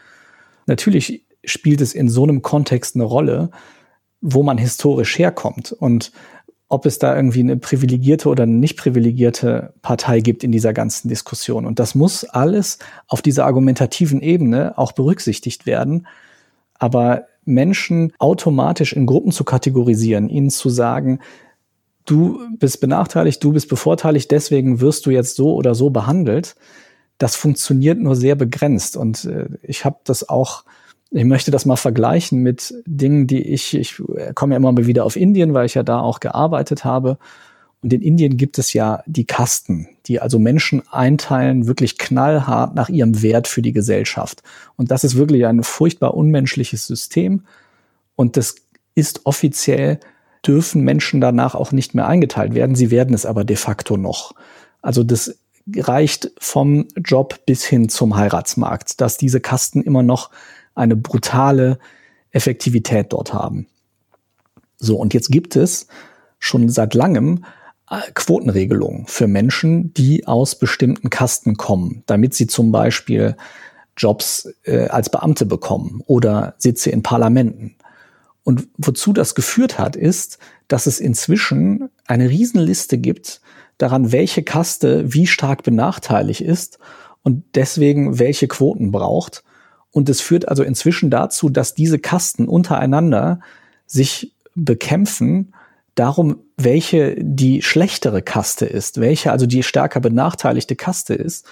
[0.68, 3.49] Natürlich spielt es in so einem Kontext eine Rolle,
[4.26, 6.14] wo man historisch herkommt und
[6.70, 11.10] ob es da irgendwie eine privilegierte oder eine nicht privilegierte Partei gibt in dieser ganzen
[11.10, 11.66] Diskussion.
[11.66, 16.08] Und das muss alles auf dieser argumentativen Ebene auch berücksichtigt werden.
[16.80, 21.20] Aber Menschen automatisch in Gruppen zu kategorisieren, ihnen zu sagen,
[22.06, 26.56] du bist benachteiligt, du bist bevorteiligt, deswegen wirst du jetzt so oder so behandelt,
[27.18, 28.98] das funktioniert nur sehr begrenzt.
[28.98, 30.64] Und äh, ich habe das auch
[31.14, 34.01] ich möchte das mal vergleichen mit Dingen, die ich, ich
[34.34, 37.20] komme ja immer mal wieder auf Indien, weil ich ja da auch gearbeitet habe.
[37.84, 42.89] Und in Indien gibt es ja die Kasten, die also Menschen einteilen, wirklich knallhart nach
[42.89, 44.41] ihrem Wert für die Gesellschaft.
[44.76, 47.43] Und das ist wirklich ein furchtbar unmenschliches System.
[48.16, 48.55] Und das
[48.95, 49.99] ist offiziell,
[50.47, 52.76] dürfen Menschen danach auch nicht mehr eingeteilt werden.
[52.76, 54.34] Sie werden es aber de facto noch.
[54.82, 55.38] Also das
[55.76, 60.32] reicht vom Job bis hin zum Heiratsmarkt, dass diese Kasten immer noch
[60.76, 61.80] eine brutale
[62.32, 63.68] Effektivität dort haben.
[64.78, 65.88] So, und jetzt gibt es
[66.40, 67.46] schon seit langem
[67.90, 73.38] äh, Quotenregelungen für Menschen, die aus bestimmten Kasten kommen, damit sie zum Beispiel
[73.96, 77.76] Jobs äh, als Beamte bekommen oder Sitze in Parlamenten.
[78.44, 83.42] Und wozu das geführt hat, ist, dass es inzwischen eine Riesenliste gibt
[83.78, 86.80] daran, welche Kaste wie stark benachteiligt ist
[87.22, 89.44] und deswegen welche Quoten braucht.
[89.94, 93.39] Und es führt also inzwischen dazu, dass diese Kasten untereinander
[93.86, 95.54] sich bekämpfen,
[95.96, 101.46] darum, welche die schlechtere Kaste ist, welche also die stärker benachteiligte Kaste ist.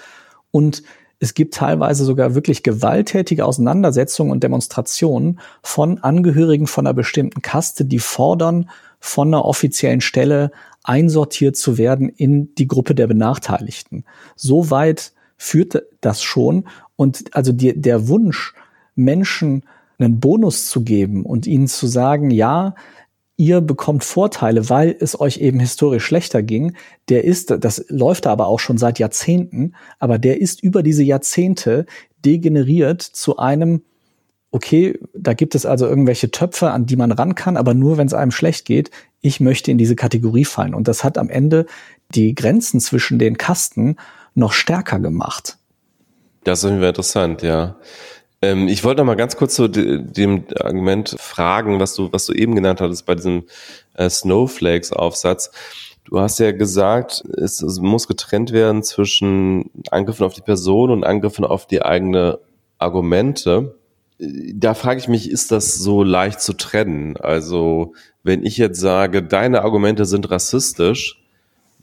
[0.50, 0.82] Und
[1.20, 7.84] es gibt teilweise sogar wirklich gewalttätige Auseinandersetzungen und Demonstrationen von Angehörigen von einer bestimmten Kaste,
[7.84, 8.68] die fordern,
[8.98, 10.50] von einer offiziellen Stelle
[10.82, 14.04] einsortiert zu werden in die Gruppe der Benachteiligten.
[14.34, 16.66] So weit führt das schon.
[17.02, 18.54] Und also die, der Wunsch,
[18.94, 19.64] Menschen
[19.98, 22.76] einen Bonus zu geben und ihnen zu sagen, ja,
[23.36, 26.76] ihr bekommt Vorteile, weil es euch eben historisch schlechter ging,
[27.08, 31.86] der ist, das läuft aber auch schon seit Jahrzehnten, aber der ist über diese Jahrzehnte
[32.24, 33.82] degeneriert zu einem,
[34.52, 38.06] okay, da gibt es also irgendwelche Töpfe, an die man ran kann, aber nur, wenn
[38.06, 38.92] es einem schlecht geht.
[39.22, 40.74] Ich möchte in diese Kategorie fallen.
[40.74, 41.66] Und das hat am Ende
[42.10, 43.96] die Grenzen zwischen den Kasten
[44.36, 45.58] noch stärker gemacht.
[46.44, 47.76] Das ist interessant, ja.
[48.42, 52.32] Ähm, ich wollte noch mal ganz kurz zu dem Argument fragen, was du, was du
[52.32, 53.44] eben genannt hattest bei diesem
[53.94, 55.52] äh, Snowflakes-Aufsatz.
[56.04, 61.04] Du hast ja gesagt, es, es, muss getrennt werden zwischen Angriffen auf die Person und
[61.04, 62.40] Angriffen auf die eigene
[62.78, 63.76] Argumente.
[64.18, 67.16] Da frage ich mich, ist das so leicht zu trennen?
[67.16, 71.21] Also, wenn ich jetzt sage, deine Argumente sind rassistisch,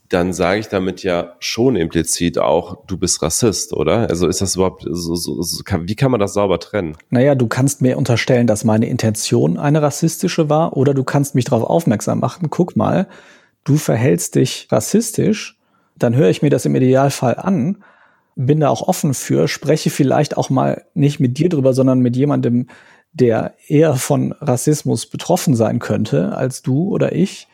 [0.10, 4.10] dann sage ich damit ja schon implizit auch, du bist Rassist, oder?
[4.10, 6.98] Also ist das überhaupt, so, so, so, wie kann man das sauber trennen?
[7.12, 11.46] Naja, du kannst mir unterstellen, dass meine Intention eine rassistische war, oder du kannst mich
[11.46, 13.08] darauf aufmerksam machen, guck mal,
[13.64, 15.60] du verhältst dich rassistisch,
[15.96, 17.84] dann höre ich mir das im Idealfall an,
[18.36, 22.16] bin da auch offen für, spreche vielleicht auch mal nicht mit dir drüber, sondern mit
[22.16, 22.68] jemandem,
[23.12, 27.48] der eher von Rassismus betroffen sein könnte als du oder ich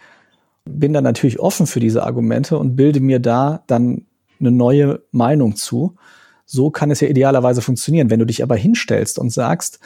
[0.65, 4.05] bin dann natürlich offen für diese Argumente und bilde mir da dann
[4.39, 5.95] eine neue Meinung zu.
[6.45, 8.09] So kann es ja idealerweise funktionieren.
[8.09, 9.79] Wenn du dich aber hinstellst und sagst,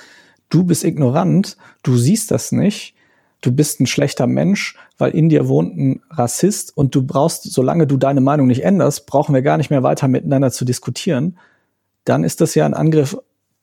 [0.49, 2.95] du bist ignorant, du siehst das nicht,
[3.41, 7.87] du bist ein schlechter Mensch, weil in dir wohnt ein Rassist und du brauchst, solange
[7.87, 11.37] du deine Meinung nicht änderst, brauchen wir gar nicht mehr weiter miteinander zu diskutieren,
[12.03, 13.17] dann ist das ja ein Angriff,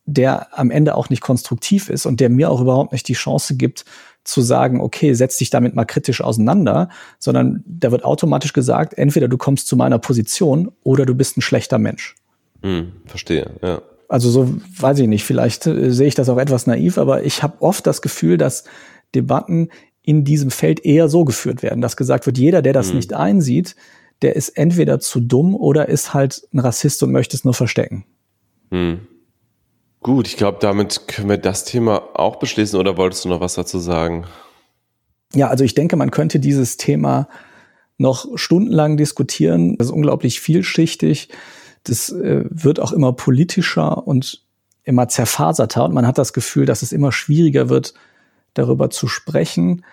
[0.04, 3.56] der am Ende auch nicht konstruktiv ist und der mir auch überhaupt nicht die Chance
[3.56, 3.84] gibt,
[4.26, 9.28] zu sagen, okay, setz dich damit mal kritisch auseinander, sondern da wird automatisch gesagt, entweder
[9.28, 12.16] du kommst zu meiner Position oder du bist ein schlechter Mensch.
[12.62, 13.82] Hm, verstehe, ja.
[14.08, 17.42] Also so weiß ich nicht, vielleicht äh, sehe ich das auch etwas naiv, aber ich
[17.42, 18.64] habe oft das Gefühl, dass
[19.14, 19.70] Debatten
[20.02, 22.96] in diesem Feld eher so geführt werden, dass gesagt wird, jeder, der das hm.
[22.96, 23.74] nicht einsieht,
[24.22, 28.04] der ist entweder zu dumm oder ist halt ein Rassist und möchte es nur verstecken.
[28.70, 29.00] Hm.
[30.06, 33.54] Gut, ich glaube, damit können wir das Thema auch beschließen oder wolltest du noch was
[33.54, 34.24] dazu sagen?
[35.34, 37.28] Ja, also ich denke, man könnte dieses Thema
[37.98, 39.76] noch stundenlang diskutieren.
[39.76, 41.30] Das ist unglaublich vielschichtig.
[41.82, 44.44] Das äh, wird auch immer politischer und
[44.84, 47.92] immer zerfaserter und man hat das Gefühl, dass es immer schwieriger wird,
[48.54, 49.84] darüber zu sprechen.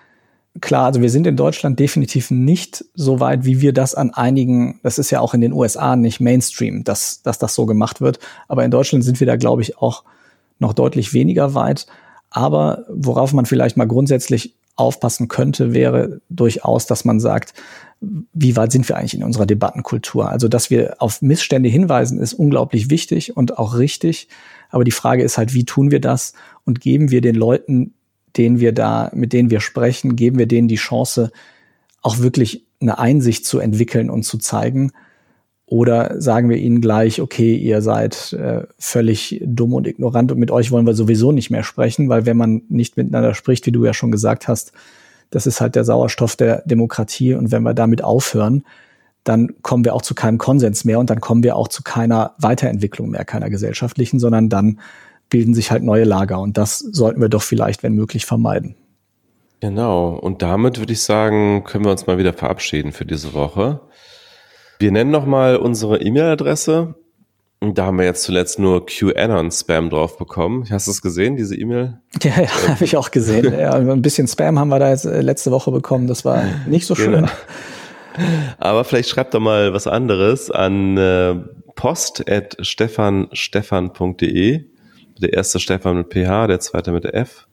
[0.62, 4.80] Klar, also wir sind in Deutschland definitiv nicht so weit, wie wir das an einigen,
[4.84, 8.20] das ist ja auch in den USA nicht Mainstream, dass, dass das so gemacht wird.
[8.48, 10.04] Aber in Deutschland sind wir da, glaube ich, auch
[10.60, 11.88] noch deutlich weniger weit.
[12.30, 17.54] Aber worauf man vielleicht mal grundsätzlich aufpassen könnte, wäre durchaus, dass man sagt,
[18.02, 20.30] wie weit sind wir eigentlich in unserer Debattenkultur?
[20.30, 24.28] Also, dass wir auf Missstände hinweisen, ist unglaublich wichtig und auch richtig.
[24.70, 26.34] Aber die Frage ist halt, wie tun wir das
[26.66, 27.94] und geben wir den Leuten
[28.38, 31.32] denen wir da, mit denen wir sprechen, geben wir denen die Chance,
[32.02, 34.92] auch wirklich eine Einsicht zu entwickeln und zu zeigen?
[35.66, 40.52] Oder sagen wir ihnen gleich, okay, ihr seid äh, völlig dumm und ignorant und mit
[40.52, 43.86] euch wollen wir sowieso nicht mehr sprechen, weil wenn man nicht miteinander spricht, wie du
[43.86, 44.74] ja schon gesagt hast,
[45.30, 48.64] das ist halt der Sauerstoff der Demokratie und wenn wir damit aufhören,
[49.24, 52.36] dann kommen wir auch zu keinem Konsens mehr und dann kommen wir auch zu keiner
[52.38, 54.80] Weiterentwicklung mehr, keiner gesellschaftlichen, sondern dann
[55.34, 58.76] bilden sich halt neue Lager und das sollten wir doch vielleicht, wenn möglich, vermeiden.
[59.62, 63.82] Genau, und damit würde ich sagen, können wir uns mal wieder verabschieden für diese Woche.
[64.78, 66.94] Wir nennen nochmal unsere E-Mail-Adresse.
[67.62, 70.68] Da haben wir jetzt zuletzt nur QAnon-Spam drauf bekommen.
[70.70, 72.00] Hast du es gesehen, diese E-Mail?
[72.22, 72.76] Ja, ja ähm.
[72.76, 73.52] habe ich auch gesehen.
[73.58, 76.06] Ja, ein bisschen Spam haben wir da jetzt äh, letzte Woche bekommen.
[76.06, 77.12] Das war nicht so schön.
[77.12, 77.30] Genau.
[78.60, 81.38] Aber vielleicht schreibt doch mal was anderes an äh,
[81.74, 84.73] post.stefanstefan.de
[85.24, 87.48] der erste Stefan mit PH, der zweite mit F.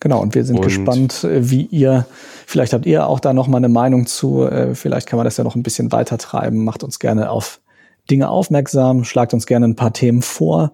[0.00, 2.06] Genau, und wir sind und gespannt, äh, wie ihr,
[2.46, 5.38] vielleicht habt ihr auch da noch mal eine Meinung zu, äh, vielleicht kann man das
[5.38, 7.60] ja noch ein bisschen weiter treiben, macht uns gerne auf
[8.10, 10.72] Dinge aufmerksam, schlagt uns gerne ein paar Themen vor,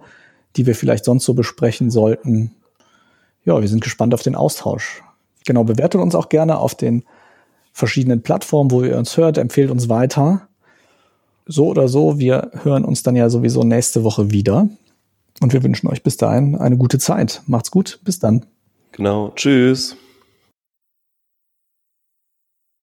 [0.57, 2.57] die wir vielleicht sonst so besprechen sollten.
[3.45, 5.03] Ja, wir sind gespannt auf den Austausch.
[5.47, 7.05] Genau, bewertet uns auch gerne auf den
[7.73, 10.49] verschiedenen Plattformen, wo ihr uns hört, empfehlt uns weiter.
[11.47, 14.69] So oder so, wir hören uns dann ja sowieso nächste Woche wieder.
[15.41, 17.43] Und wir wünschen euch bis dahin eine gute Zeit.
[17.47, 18.01] Macht's gut.
[18.05, 18.47] Bis dann.
[18.93, 19.33] Genau.
[19.35, 19.97] Tschüss.